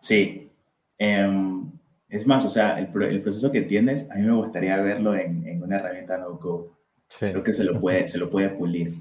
[0.00, 0.50] Sí.
[0.98, 1.70] Em,
[2.08, 5.76] es más, o sea, el, proceso que tienes, a mí me gustaría verlo en, una
[5.76, 6.70] herramienta no code.
[7.18, 8.94] Creo que se lo puede, se lo puede pulir.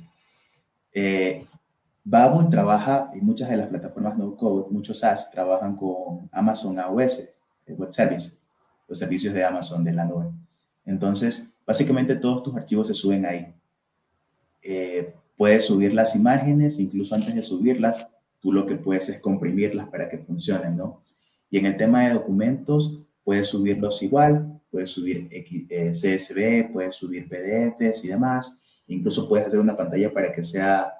[0.93, 1.45] Eh,
[2.03, 7.29] Babel trabaja en muchas de las plataformas no code, muchos SaaS trabajan con Amazon AWS,
[7.67, 8.35] Web Service,
[8.87, 10.29] los servicios de Amazon de la nube.
[10.85, 13.53] Entonces, básicamente todos tus archivos se suben ahí.
[14.61, 18.07] Eh, puedes subir las imágenes, incluso antes de subirlas,
[18.39, 21.01] tú lo que puedes es comprimirlas para que funcionen, ¿no?
[21.49, 27.29] Y en el tema de documentos, puedes subirlos igual, puedes subir eh, CSV, puedes subir
[27.29, 28.59] PDFs y demás.
[28.87, 30.93] Incluso puedes hacer una pantalla para que sea,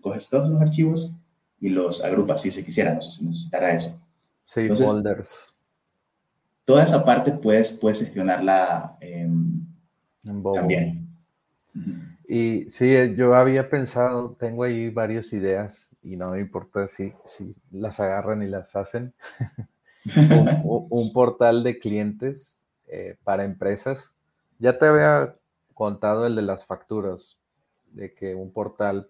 [0.00, 1.16] coges todos los archivos
[1.60, 4.00] y los agrupas si se quisiera, no sé si necesitará eso.
[4.46, 5.54] Sí, folders.
[6.64, 8.96] Toda esa parte puedes, puedes gestionarla
[10.24, 11.08] en también.
[12.28, 17.54] Y sí, yo había pensado, tengo ahí varias ideas y no me importa si, si
[17.70, 19.14] las agarran y las hacen.
[20.64, 22.58] un, portal de clientes
[22.88, 24.14] eh, para empresas.
[24.58, 25.36] Ya te había
[25.74, 27.38] contado el de las facturas,
[27.92, 29.08] de que un portal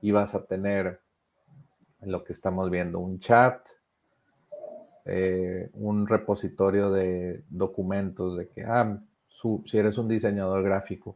[0.01, 1.04] y vas a tener
[2.07, 3.67] lo que estamos viendo, un chat,
[5.05, 8.99] eh, un repositorio de documentos de que, ah,
[9.65, 11.15] si eres un diseñador gráfico,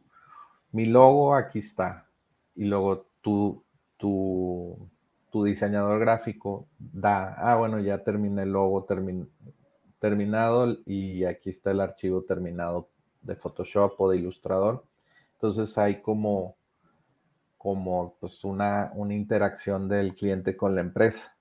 [0.72, 2.06] mi logo aquí está.
[2.54, 3.62] Y luego tu,
[3.96, 4.76] tu,
[5.30, 8.86] tu diseñador gráfico da, ah, bueno, ya terminé el logo
[9.98, 12.88] terminado y aquí está el archivo terminado
[13.22, 14.84] de Photoshop o de Illustrator.
[15.34, 16.56] Entonces hay como,
[17.60, 21.36] como pues una, una interacción del cliente con la empresa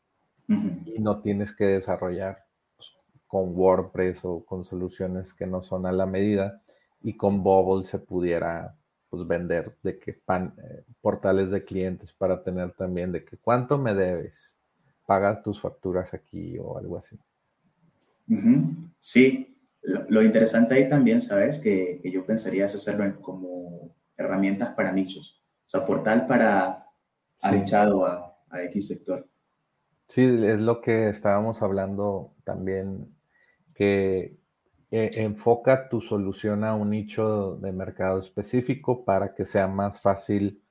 [0.49, 2.43] y no tienes que desarrollar
[2.76, 2.91] pues,
[3.26, 6.61] con WordPress o con soluciones que no son a la medida
[7.01, 8.76] y con Bubble se pudiera
[9.09, 13.78] pues vender de que pan, eh, portales de clientes para tener también de que cuánto
[13.78, 14.57] me debes,
[15.05, 17.17] pagas tus facturas aquí o algo así.
[18.99, 21.61] Sí, lo, interesante ahí también, ¿sabes?
[21.61, 26.88] Que, yo pensaría es hacerlo como herramientas para nichos, sea, portal para
[27.41, 27.76] sí.
[27.76, 29.28] a, a X sector.
[30.07, 33.15] Sí, es lo que estábamos hablando también,
[33.76, 34.39] que
[34.89, 40.63] eh, enfoca tu solución a un nicho de mercado específico para que sea más fácil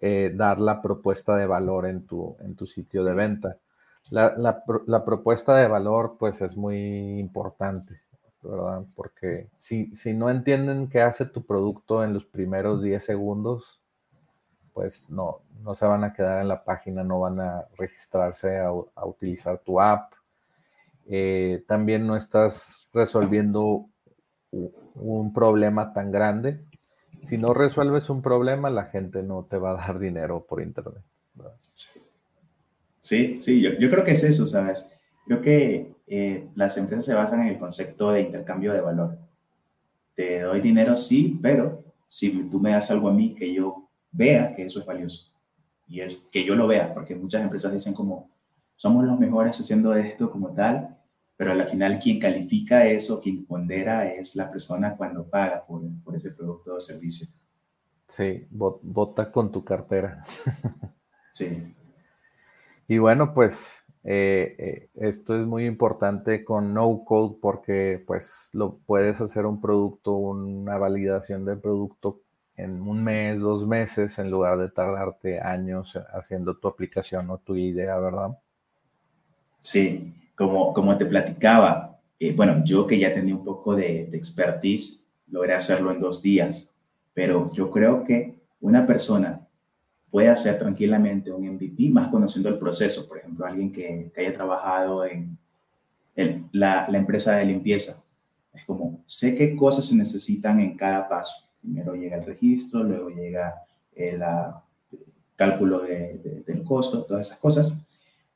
[0.00, 3.58] eh, dar la propuesta de valor en tu, en tu sitio de venta.
[4.10, 8.00] La, la, propuesta de valor, pues, es muy importante,
[8.42, 8.84] ¿verdad?
[8.94, 13.83] Porque si, si no entienden qué hace tu producto en los primeros 10 segundos,
[14.74, 18.72] pues no, no se van a quedar en la página, no van a registrarse a,
[19.06, 20.12] utilizar tu app.
[21.06, 23.86] Eh, también no estás resolviendo
[24.50, 26.60] un problema tan grande.
[27.22, 31.02] Si no resuelves un problema, la gente no te va a dar dinero por internet.
[33.00, 34.90] Sí, sí, yo, yo, creo que es eso, ¿sabes?
[35.26, 39.18] Creo que eh, las empresas se basan en el concepto de intercambio de valor.
[40.14, 43.83] Te doy dinero, sí, pero si tú me das algo a mí que yo
[44.14, 45.32] vea que eso es valioso.
[45.86, 48.30] Y es que yo lo vea, porque muchas empresas dicen como,
[48.76, 50.96] somos los mejores haciendo esto como tal,
[51.36, 56.16] pero al final quien califica eso, quien pondera es la persona cuando paga por, por
[56.16, 57.26] ese producto o servicio.
[58.08, 60.22] Sí, vota con tu cartera.
[61.34, 61.74] sí.
[62.86, 68.76] Y bueno, pues eh, eh, esto es muy importante con no code porque pues lo
[68.86, 72.20] puedes hacer un producto, una validación del producto
[72.56, 77.56] en un mes, dos meses, en lugar de tardarte años haciendo tu aplicación o tu
[77.56, 78.38] idea, ¿verdad?
[79.60, 84.16] Sí, como, como te platicaba, eh, bueno, yo que ya tenía un poco de, de
[84.16, 86.76] expertise, logré hacerlo en dos días,
[87.12, 89.40] pero yo creo que una persona
[90.10, 94.32] puede hacer tranquilamente un MVP más conociendo el proceso, por ejemplo, alguien que, que haya
[94.32, 95.36] trabajado en,
[96.14, 98.00] en la, la empresa de limpieza.
[98.52, 103.08] Es como, sé qué cosas se necesitan en cada paso Primero llega el registro, luego
[103.08, 103.54] llega
[103.96, 104.22] el
[105.34, 107.86] cálculo del costo, todas esas cosas.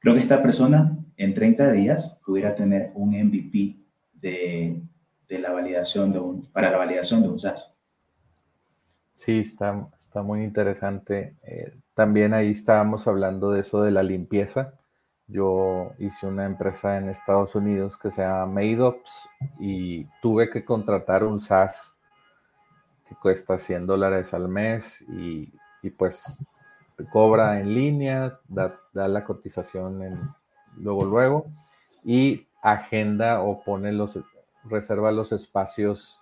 [0.01, 3.77] Creo que esta persona en 30 días pudiera tener un MVP
[4.15, 4.83] de
[5.29, 7.73] de la validación de un, para la validación de un SaaS.
[9.13, 11.37] Sí, está, está muy interesante.
[11.43, 14.75] Eh, también ahí estábamos hablando de eso de la limpieza.
[15.27, 19.29] Yo hice una empresa en Estados Unidos que se llama MadeOps
[19.61, 21.98] y tuve que contratar un SaaS
[23.09, 25.53] que cuesta 100 dólares al mes y,
[25.83, 26.45] y pues
[27.11, 30.35] cobra en línea, da, da la cotización
[30.77, 31.47] luego, luego
[32.05, 34.19] y agenda o pone los,
[34.65, 36.19] reserva los espacios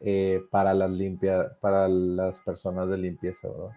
[0.00, 3.76] eh, para las limpia, para las personas de limpieza, ¿verdad?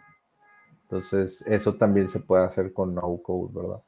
[0.83, 3.81] Entonces, eso también se puede hacer con no code, ¿verdad?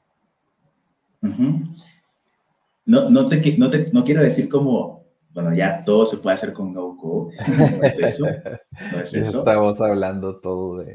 [2.86, 5.05] no, no, te, no, te, no quiero decir como,
[5.36, 7.36] bueno, ya todo se puede hacer con no code.
[7.78, 8.26] No es eso.
[8.94, 9.40] No es eso.
[9.40, 10.94] Estamos hablando todo de...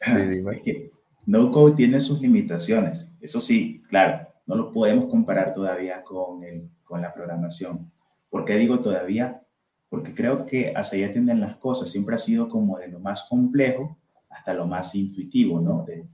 [0.00, 0.90] Es que
[1.24, 3.12] no code tiene sus limitaciones.
[3.20, 7.88] Eso sí, claro, no lo podemos comparar todavía con, el, con la programación.
[8.28, 9.42] ¿Por qué digo todavía?
[9.88, 11.88] Porque creo que hacia allá tienden las cosas.
[11.88, 13.96] Siempre ha sido como de lo más complejo
[14.28, 15.84] hasta lo más intuitivo, ¿no?
[15.84, 16.04] De,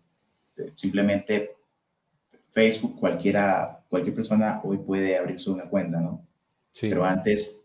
[0.75, 1.53] simplemente
[2.51, 6.27] Facebook, cualquiera, cualquier persona hoy puede abrirse una cuenta, ¿no?
[6.75, 6.89] Sí.
[6.89, 7.64] Pero antes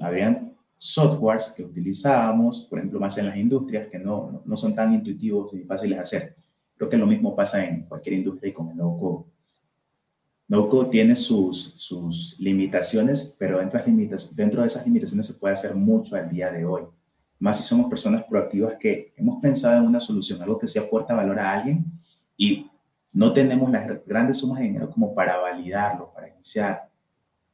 [0.00, 4.94] habían softwares que utilizábamos, por ejemplo, más en las industrias, que no, no son tan
[4.94, 6.36] intuitivos y fáciles de hacer.
[6.76, 9.24] Creo que lo mismo pasa en cualquier industria y con el no code.
[10.46, 15.34] No code tiene sus, sus limitaciones, pero dentro de, limitaciones, dentro de esas limitaciones se
[15.34, 16.82] puede hacer mucho al día de hoy.
[17.40, 21.14] Más si somos personas proactivas que hemos pensado en una solución, algo que se aporta
[21.14, 21.84] valor a alguien
[22.36, 22.70] y
[23.12, 26.93] no tenemos las grandes sumas de dinero como para validarlo, para iniciar,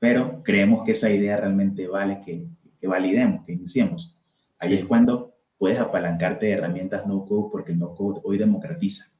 [0.01, 2.48] pero creemos que esa idea realmente vale que,
[2.80, 4.18] que validemos, que iniciemos.
[4.59, 9.12] Ahí es cuando puedes apalancarte de herramientas no-code porque el no-code hoy democratiza.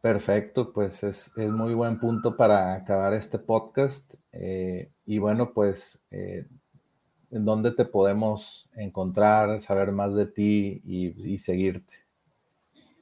[0.00, 4.14] Perfecto, pues es, es, muy buen punto para acabar este podcast.
[4.30, 6.46] Eh, y bueno, pues, eh,
[7.32, 12.05] ¿en dónde te podemos encontrar, saber más de ti y, y seguirte?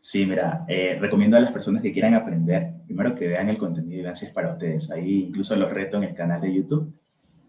[0.04, 4.00] Sí, mira, eh, recomiendo a las personas que quieran aprender, primero que vean el contenido
[4.00, 4.90] y gracias para ustedes.
[4.90, 6.92] Ahí incluso los reto en el canal de YouTube.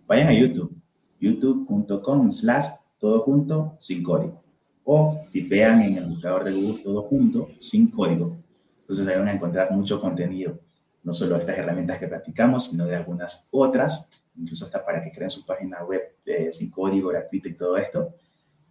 [0.08, 0.74] Vayan a YouTube,
[1.20, 4.42] youtube.com slash todo junto sin código.
[4.86, 8.38] O tipean en el buscador de Google todo junto sin código
[8.86, 10.60] entonces ahí van a encontrar mucho contenido,
[11.04, 15.32] no solo estas herramientas que practicamos, sino de algunas otras, incluso hasta para que creen
[15.32, 18.14] su página web eh, sin código, gratuito y todo esto.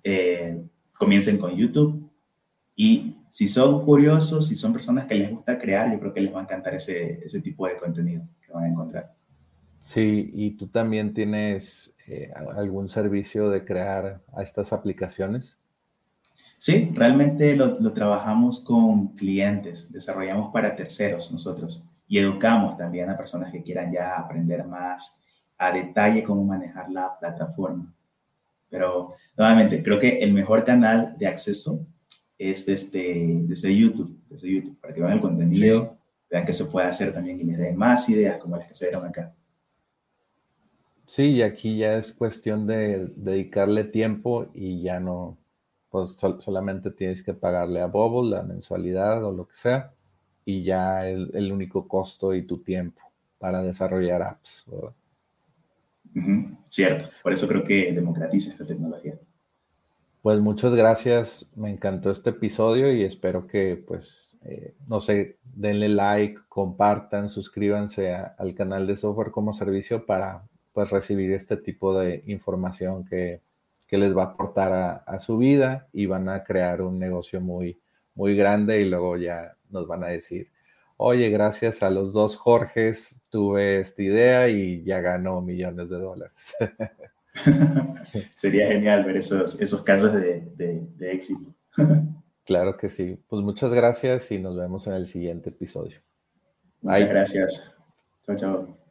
[0.05, 0.65] Eh,
[0.97, 2.09] comiencen con YouTube
[2.77, 6.35] y si son curiosos, si son personas que les gusta crear, yo creo que les
[6.35, 9.15] va a encantar ese, ese tipo de contenido que van a encontrar.
[9.81, 15.59] Sí, y tú también tienes eh, algún servicio de crear a estas aplicaciones.
[16.57, 23.53] Sí, realmente lo, trabajamos con clientes, desarrollamos para terceros nosotros y educamos también a personas
[23.53, 25.23] que quieran ya aprender más
[25.59, 27.95] a detalle cómo manejar la plataforma.
[28.71, 31.87] Pero nuevamente, creo que el mejor canal de acceso
[32.51, 35.97] es desde, desde YouTube, desde YouTube, para que vean el contenido,
[36.31, 38.87] vean que se puede hacer también y les den más ideas como las que se
[38.87, 39.35] dieron acá.
[41.07, 45.37] Sí, y aquí ya es cuestión de dedicarle tiempo y ya no,
[45.91, 49.93] pues solamente tienes que pagarle a Bubble la mensualidad o lo que sea,
[50.45, 53.01] y ya es el único costo y tu tiempo
[53.39, 54.65] para desarrollar apps.
[56.69, 59.19] Cierto, por eso creo que democratiza esta tecnología.
[60.25, 65.91] Pues muchas gracias, me encantó este episodio y espero que, pues, eh, no sé, denle
[65.91, 72.25] like, compartan, suscríbanse al canal de Software como Servicio para, pues, recibir este tipo de
[72.27, 73.43] información que
[73.87, 77.79] que les va a aportar a, su vida y van a crear un negocio muy,
[78.15, 80.51] muy grande y luego ya nos van a decir,
[80.97, 86.57] oye, gracias a los dos Jorges tuve esta idea y ya ganó millones de dólares.
[88.37, 91.55] Sería genial ver esos, esos casos de, de éxito.
[92.45, 93.19] claro que sí.
[93.29, 96.01] Pues muchas gracias y nos vemos en el siguiente episodio.
[96.83, 97.75] Muchas gracias.
[98.27, 98.85] Chao, chao.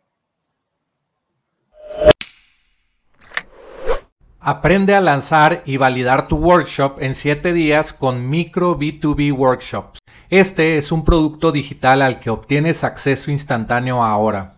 [4.39, 9.99] Aprende a lanzar y validar tu workshop en 7 días con Micro B2B Workshops.
[10.29, 14.57] Este es un producto digital al que obtienes acceso instantáneo ahora.